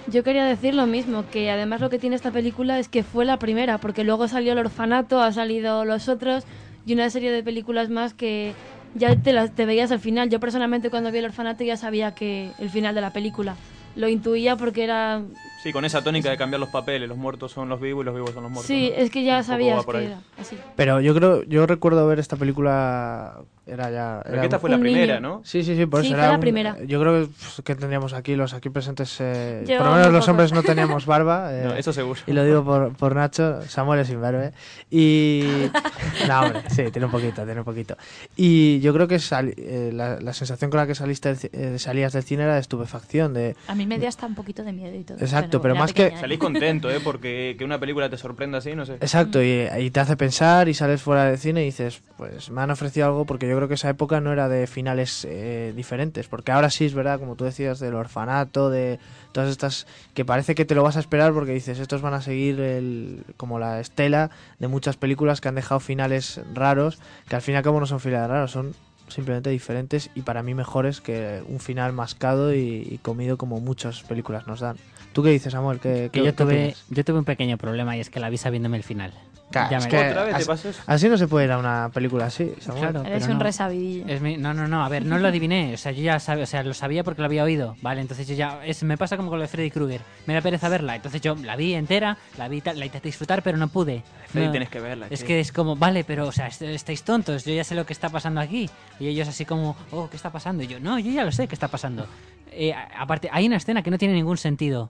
[0.07, 3.23] Yo quería decir lo mismo, que además lo que tiene esta película es que fue
[3.23, 6.43] la primera, porque luego salió El Orfanato, ha salido Los Otros
[6.85, 8.53] y una serie de películas más que
[8.95, 10.29] ya te, veías al final.
[10.29, 13.55] Yo personalmente cuando vi El Orfanato ya sabía que el final de la película.
[13.95, 15.21] Lo intuía porque era...
[15.61, 18.15] Sí, con esa tónica de cambiar los papeles, los muertos son los vivos y los
[18.15, 18.67] vivos son los muertos.
[18.67, 19.01] Sí, ¿no?
[19.03, 20.05] es que ya sabías que ahí.
[20.07, 20.57] era así.
[20.75, 24.19] Pero yo creo, yo recuerdo ver esta película, era ya...
[24.23, 25.27] Pero era que esta fue la primera, niño.
[25.37, 25.41] ¿no?
[25.45, 26.77] Sí, sí, sí, por Sí, eso fue era la un- primera.
[26.85, 30.27] Yo creo que, pues, que tendríamos aquí, los aquí presentes, eh, por lo menos los
[30.27, 31.47] hombres no teníamos barba.
[31.53, 32.19] eh, No, eso seguro.
[32.27, 34.45] Y lo digo por, por Nacho, Samuel es sin barba.
[34.45, 34.51] ¿eh?
[34.91, 35.43] Y...
[36.27, 37.95] no, hombre, sí, tiene un poquito, tiene un poquito.
[38.35, 42.13] Y yo creo que sali- eh, la, la sensación con la que saliste eh, salías
[42.13, 43.55] del cine era de estupefacción, de...
[43.67, 45.17] A mí me dio hasta un poquito de miedo y todo.
[45.19, 46.21] Exacto, pero era más que- pequeña, ¿eh?
[46.21, 46.99] Salís contento, ¿eh?
[47.03, 48.93] Porque que una película te sorprenda así, no sé.
[48.95, 52.61] Exacto, y, y te hace pensar y sales fuera del cine y dices, pues me
[52.61, 56.27] han ofrecido algo porque yo creo que esa época no era de finales eh, diferentes,
[56.27, 58.99] porque ahora sí es verdad, como tú decías, del orfanato, de
[59.31, 62.21] todas estas que parece que te lo vas a esperar porque dices, estos van a
[62.21, 64.29] seguir el, como la estela
[64.59, 67.85] de muchas películas que han dejado finales raros, que al fin y al cabo no
[67.85, 68.73] son finales raros, son
[69.07, 74.01] simplemente diferentes y para mí mejores que un final mascado y, y comido como muchas
[74.03, 74.77] películas nos dan.
[75.11, 75.79] ¿Tú qué dices, Samuel?
[75.79, 78.37] ¿Qué, Que qué- yo tuve, yo tuve un pequeño problema y es que la vi
[78.37, 79.13] sabiéndome el final.
[79.51, 80.81] Claro, Ya es que ¿Otra vez te así- pasó eso?
[80.87, 82.89] Así no se puede ir a una película así, Samuel.
[82.91, 83.39] Claro, Eres un no.
[83.43, 84.05] resabidillo.
[84.07, 86.43] Es mi- no, no, no, a ver, no lo adiviné, o sea, yo ya sabía,
[86.43, 88.01] o sea, lo sabía porque lo había oído, ¿vale?
[88.01, 90.69] Entonces yo ya, es, me pasa como con lo de Freddy Krueger, me da pereza
[90.69, 94.01] verla, entonces yo la vi entera, la vi, tal, la intenté disfrutar, pero no pude.
[94.29, 95.05] Freddy, No, tienes que verla.
[95.11, 95.25] Es che.
[95.27, 97.93] que es como, vale, pero, o sea, est- estáis tontos, yo ya sé lo que
[97.93, 98.67] está pasando aquí.
[98.99, 100.63] Y ellos así como, oh, ¿qué está pasando?
[100.63, 102.07] Y yo, no, yo ya lo sé qué está pasando.
[102.51, 104.89] Eh, a- aparte, hay una escena que no tiene ningún sentido.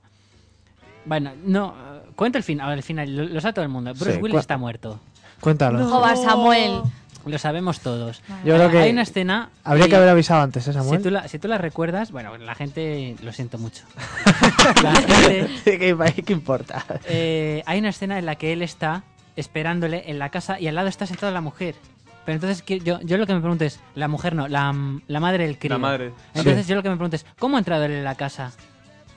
[1.05, 1.73] Bueno, no,
[2.15, 3.93] cuento el final, el final, lo, lo sabe todo el mundo.
[3.93, 4.99] Bruce Sí, Willis cua- está muerto.
[5.39, 5.85] Cuéntalo.
[5.87, 6.81] Joder, Samuel.
[7.25, 8.21] Lo sabemos todos.
[8.43, 9.49] Yo creo que Hay una escena...
[9.63, 10.97] Habría y- que haber avisado antes, ¿eh, Samuel?
[10.99, 13.83] Si tú, la, si tú la recuerdas, bueno, la gente, lo siento mucho.
[14.83, 16.83] La gente, ¿Qué, qué importa?
[17.05, 19.03] eh, hay una escena en la que él está
[19.37, 21.75] esperándole en la casa y al lado está sentada la mujer.
[22.25, 24.75] Pero entonces que- yo, yo lo que me pregunto es, la mujer no, la,
[25.07, 25.69] la madre del crío.
[25.71, 26.11] La madre.
[26.33, 26.69] Entonces Sí.
[26.69, 28.51] yo lo que me pregunto es, ¿cómo ha entrado él en la casa?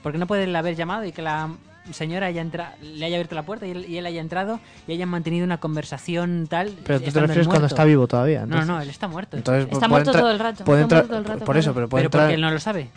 [0.01, 1.49] Porque no puede él haber llamado y que la
[1.91, 4.93] señora haya entra- le haya abierto la puerta y él, y él haya entrado y
[4.93, 6.73] hayan mantenido una conversación tal.
[6.85, 8.39] Pero tú te refieres cuando está vivo todavía.
[8.39, 8.67] No, entonces.
[8.67, 9.37] no, él está muerto.
[9.37, 10.63] Entonces, Está puede muerto entrar- todo el rato.
[10.65, 12.23] puede Está muerto todo el rato, por eso, pero puede Pero entrar.
[12.25, 12.89] porque él no lo sabe.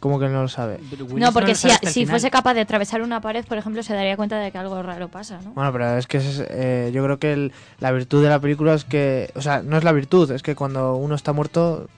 [0.00, 0.78] ¿Cómo que él no lo sabe?
[1.16, 4.38] No, porque si, si fuese capaz de atravesar una pared, por ejemplo, se daría cuenta
[4.38, 5.50] de que algo raro pasa, ¿no?
[5.54, 8.74] Bueno, pero es que es, eh, yo creo que el- la virtud de la película
[8.74, 11.88] es que, o sea, no es la virtud, es que cuando uno está muerto,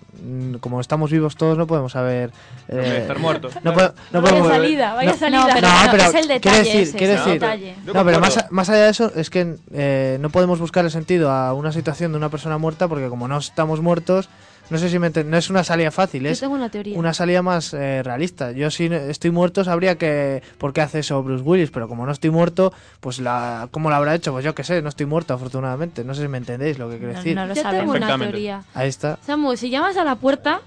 [0.60, 2.30] como estamos vivos todos, no podemos saber.
[2.68, 3.50] estar muerto.
[3.62, 3.80] No, po-
[4.12, 5.40] no Vaya podemos- salida, vaya no- salida.
[5.40, 7.76] No, pero, No, no, pero es el detalle decir, ese, el decir- detalle.
[7.86, 11.30] No, pero más, más allá de eso, es que eh, no podemos buscar el sentido
[11.30, 14.28] a una situación de una persona muerta porque como no estamos muertos,
[14.70, 16.98] no sé si me enten- no es una salida fácil, Yo es tengo una teoría.
[16.98, 18.52] una salida más eh, realista.
[18.52, 22.06] Yo si no- estoy muerto sabría que por qué hace eso Bruce Willis, pero como
[22.06, 24.32] no estoy muerto, pues la ¿cómo lo habrá hecho?
[24.32, 26.04] Pues yo qué sé, no estoy muerto afortunadamente.
[26.04, 27.34] No sé si me entendéis lo que quiero No, decir.
[27.36, 28.62] no lo Yo tengo una teoría.
[28.74, 29.18] Ahí está.
[29.26, 30.60] Samu, si llamas a la puerta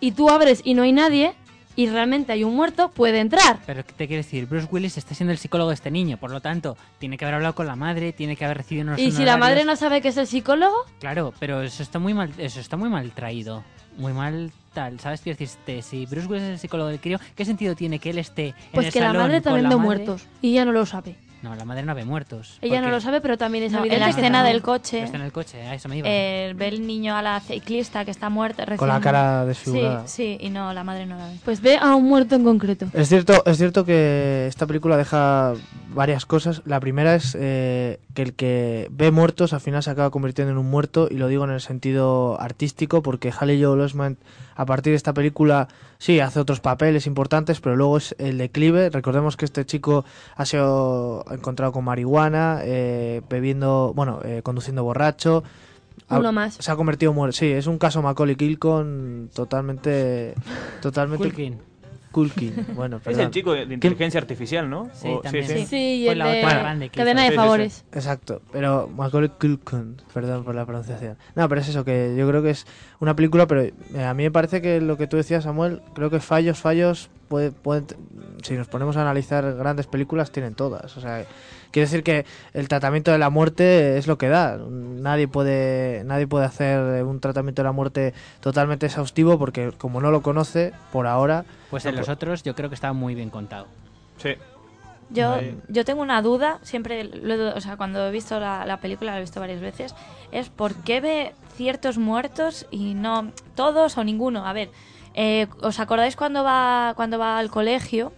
[0.00, 1.34] y tú abres y no hay nadie
[1.76, 3.58] y realmente hay un muerto, puede entrar.
[3.66, 4.46] Pero ¿qué te quiero decir?
[4.46, 7.36] Bruce Willis está siendo el psicólogo de este niño, por lo tanto, tiene que haber
[7.36, 9.40] hablado con la madre, tiene que haber recibido unos Y si la honorarios.
[9.40, 12.76] madre no sabe que es el psicólogo, Claro, pero eso está muy mal, eso está
[12.76, 13.62] muy mal traído.
[13.96, 15.20] Muy mal tal, ¿sabes?
[15.20, 18.18] Quiero decirte, si Bruce Willis es el psicólogo del crío, ¿qué sentido tiene que él
[18.18, 19.78] esté en pues el que la madre también madre?
[19.78, 20.26] muertos.
[20.42, 21.14] Y ella no lo sabe.
[21.44, 22.56] No, la madre no ve muertos.
[22.62, 25.02] Ella no lo sabe, pero también es No, evidente en la escena también- del coche,
[25.04, 26.08] Está en el coche, a eso me iba.
[26.08, 28.64] eh, ve el niño a la ciclista que está muerta.
[28.76, 30.08] Con la cara desfigurada.
[30.08, 31.34] Sí, sí, y no, la madre no la ve.
[31.44, 32.86] Pues ve a un muerto en concreto.
[32.94, 35.52] Es cierto, es cierto que esta película deja
[35.92, 36.62] varias cosas.
[36.64, 40.56] La primera es eh, que el que ve muertos al final se acaba convirtiendo en
[40.58, 44.18] un muerto y lo digo en el sentido artístico porque Haley Joel Osment
[44.54, 45.68] a partir de esta película
[45.98, 48.90] sí hace otros papeles importantes, pero luego es el declive.
[48.90, 50.04] Recordemos que este chico
[50.36, 55.44] ha sido encontrado con marihuana, eh, bebiendo, bueno, eh, conduciendo borracho.
[56.10, 56.54] Uno más.
[56.54, 57.36] Se ha convertido en muerto.
[57.36, 60.34] Sí, es un caso Macaulay Culkin totalmente,
[60.82, 61.58] totalmente Culkin.
[62.14, 62.54] Culkin.
[62.74, 64.88] Bueno, Es el chico de, de inteligencia artificial, ¿no?
[64.94, 65.48] Sí, O- también.
[65.48, 65.66] sí.
[65.66, 67.24] Sí, y Fue el la de otra grande que cadena hizo.
[67.24, 67.36] de Sí, sí, sí.
[67.36, 67.84] favores.
[67.92, 71.18] Exacto, pero Macaulay Culkin, perdón por la pronunciación.
[71.34, 72.66] No, pero es eso, que yo creo que es
[73.00, 73.74] una película, pero eh,
[74.04, 77.50] a mí me parece que lo que tú decías, Samuel, creo que fallos, fallos, puede,
[77.50, 77.86] pueden,
[78.44, 80.96] si nos ponemos a analizar grandes películas, tienen todas.
[80.96, 81.24] O sea,
[81.72, 84.56] quiere decir que el tratamiento de la muerte es lo que da.
[84.68, 90.12] Nadie puede, nadie puede hacer un tratamiento de la muerte totalmente exhaustivo porque como no
[90.12, 91.44] lo conoce, por ahora...
[91.70, 93.66] Pues no en los pu- otros yo creo que estaba muy bien contado.
[94.18, 94.34] Sí.
[95.10, 95.36] Yo,
[95.68, 99.18] yo tengo una duda, siempre, lo o sea, cuando he visto la, la película, la
[99.18, 99.92] he visto varias veces,
[100.30, 104.46] es por qué ve ciertos muertos y no todos o ninguno.
[104.46, 104.70] A ver,
[105.14, 108.12] eh, ¿os acordáis cuando va, cuando va al colegio?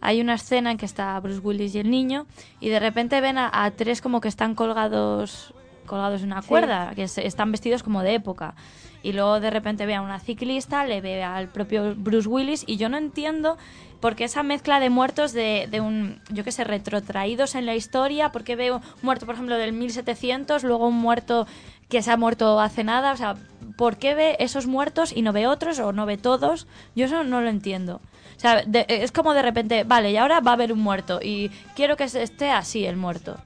[0.00, 2.26] Hay una escena en que está Bruce Willis y el niño
[2.60, 5.52] y de repente ven a, a tres como que están colgados
[5.86, 6.48] colgados en una Sí.
[6.48, 8.54] cuerda, que se- están vestidos como de época.
[9.02, 12.76] Y luego de repente ve a una ciclista, le ve al propio Bruce Willis y
[12.76, 13.56] yo no entiendo
[13.98, 17.74] por qué esa mezcla de muertos de, de un, yo qué sé, retrotraídos en la
[17.74, 21.46] historia, porque veo un muerto, por ejemplo, del 1700, luego un muerto
[21.88, 23.36] que se ha muerto hace nada, o sea,
[23.78, 26.66] ¿por qué ve esos muertos y no ve otros o no ve todos?
[26.94, 28.02] Yo eso no lo entiendo.
[28.36, 31.20] O sea, de- es como de repente, vale, y ahora va a haber un muerto
[31.22, 33.38] y quiero que se- esté así el muerto.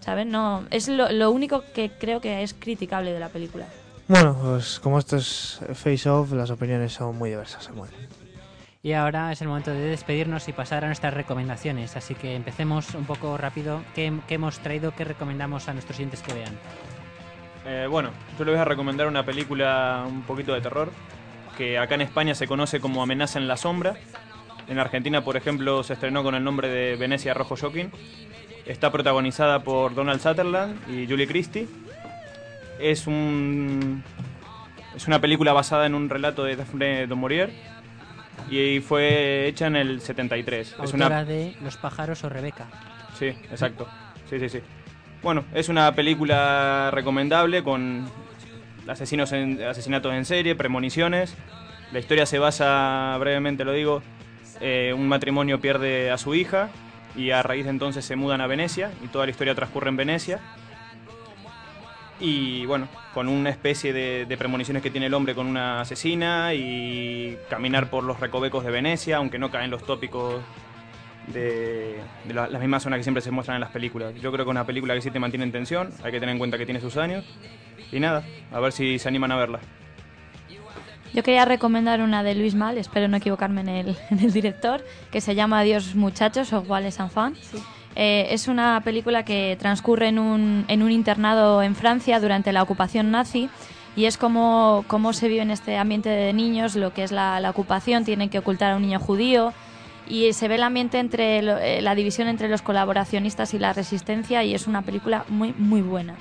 [0.00, 0.26] ¿Sabes?
[0.26, 3.66] No, es lo, lo único que creo que es criticable de la película.
[4.06, 7.90] Bueno, pues como esto es Face Off, las opiniones son muy diversas, Samuel.
[8.82, 11.96] Y ahora es el momento de despedirnos y pasar a nuestras recomendaciones.
[11.96, 13.82] Así que empecemos un poco rápido.
[13.94, 14.92] ¿Qué, qué hemos traído?
[14.94, 16.56] ¿Qué recomendamos a nuestros siguientes que vean?
[17.70, 20.90] Eh, bueno, yo les voy a recomendar una película un poquito de terror
[21.58, 23.94] que acá en España se conoce como Amenaza en la Sombra.
[24.68, 27.90] En Argentina, por ejemplo, se estrenó con el nombre de Venecia Rojo Shocking.
[28.64, 31.68] Está protagonizada por Donald Sutherland y Julie Christie.
[32.78, 34.02] Es un
[34.96, 37.50] es una película basada en un relato de Daphne du Maurier
[38.50, 40.68] y fue hecha en el 73.
[40.68, 42.66] Es Autora una de Los pájaros o Rebeca.
[43.18, 43.86] Sí, exacto.
[44.30, 44.60] Sí, sí, sí.
[45.22, 48.08] Bueno, es una película recomendable con
[48.86, 51.34] asesinos en, asesinatos en serie, premoniciones.
[51.92, 54.02] La historia se basa, brevemente lo digo,
[54.60, 56.70] eh, un matrimonio pierde a su hija
[57.16, 59.96] y a raíz de entonces se mudan a Venecia y toda la historia transcurre en
[59.96, 60.40] Venecia.
[62.20, 66.54] Y bueno, con una especie de, de premoniciones que tiene el hombre con una asesina
[66.54, 70.42] y caminar por los recovecos de Venecia, aunque no caen los tópicos
[71.32, 74.14] de, de la- las mismas zonas que siempre se muestran en las películas.
[74.20, 76.38] Yo creo que una película que sí te mantiene en tensión, hay que tener en
[76.38, 77.24] cuenta que tiene sus años.
[77.92, 78.22] Y nada,
[78.52, 79.60] a ver si se animan a verla.
[81.14, 84.84] Yo quería recomendar una de Luis Mal, espero no equivocarme en el, en el director,
[85.10, 87.34] que se llama Adiós muchachos o Wales and Fun.
[87.96, 92.62] Eh, es una película que transcurre en un, en un internado en Francia durante la
[92.62, 93.48] ocupación nazi
[93.96, 97.40] y es como cómo se vive en este ambiente de niños, lo que es la,
[97.40, 99.52] la ocupación, tienen que ocultar a un niño judío
[100.08, 103.72] y se ve el ambiente entre lo- eh, la división entre los colaboracionistas y la
[103.72, 106.14] resistencia y es una película muy muy buena.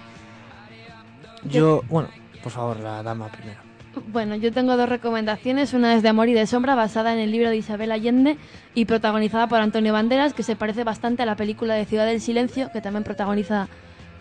[1.44, 2.10] Yo, bueno,
[2.44, 3.60] por favor, la dama primero.
[4.08, 5.74] Bueno, yo tengo dos recomendaciones.
[5.74, 8.38] Una es de Amor y de Sombra, basada en el libro de Isabel Allende
[8.76, 12.22] y protagonizada por Antonio Banderas, que se parece bastante a la película de Ciudad del
[12.22, 13.68] Silencio, que también protagoniza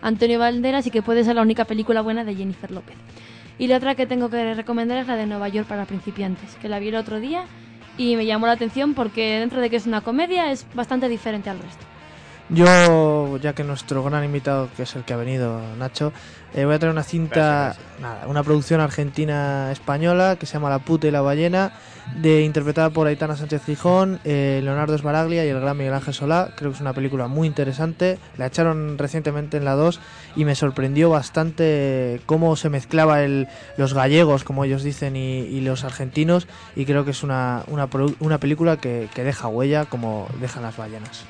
[0.01, 2.95] Antonio Banderas y que puede ser la única película buena de Jennifer López.
[3.59, 6.69] Y la otra que tengo que recomendar es la de Nueva York para principiantes, que
[6.69, 7.43] la vi el otro día
[7.97, 11.49] y me llamó la atención porque dentro de que es una comedia es bastante diferente
[11.49, 11.85] al resto.
[12.49, 16.13] Yo, ya que nuestro gran invitado, que es el que ha venido, Nacho,
[16.53, 21.07] eh, voy a traer una cinta, nada, una producción argentina-española que se llama La puta
[21.07, 21.73] y la ballena,
[22.15, 26.51] de, interpretada por Aitana Sánchez Gijón, eh, Leonardo Esbaraglia y el gran Miguel Ángel Solá.
[26.55, 28.17] Creo que es una película muy interesante.
[28.37, 29.99] La echaron recientemente en la 2
[30.35, 35.61] y me sorprendió bastante cómo se mezclaba el, los gallegos, como ellos dicen, y, y
[35.61, 36.47] los argentinos.
[36.75, 40.77] Y creo que es una, una, una película que, que deja huella como dejan las
[40.77, 41.25] ballenas.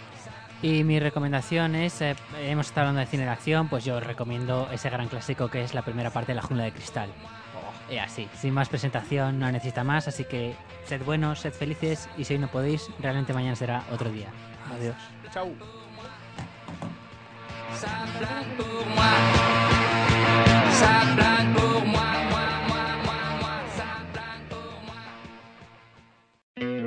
[0.61, 4.03] Y mi recomendación es, eh, hemos estado hablando de cine de acción, pues yo os
[4.03, 7.09] recomiendo ese gran clásico que es la primera parte de La Jungla de Cristal.
[7.89, 10.55] Y así, sin más presentación, no necesita más, así que
[10.85, 14.27] sed buenos, sed felices y si hoy no podéis, realmente mañana será otro día.
[14.73, 14.95] Adiós.
[26.57, 26.86] Plane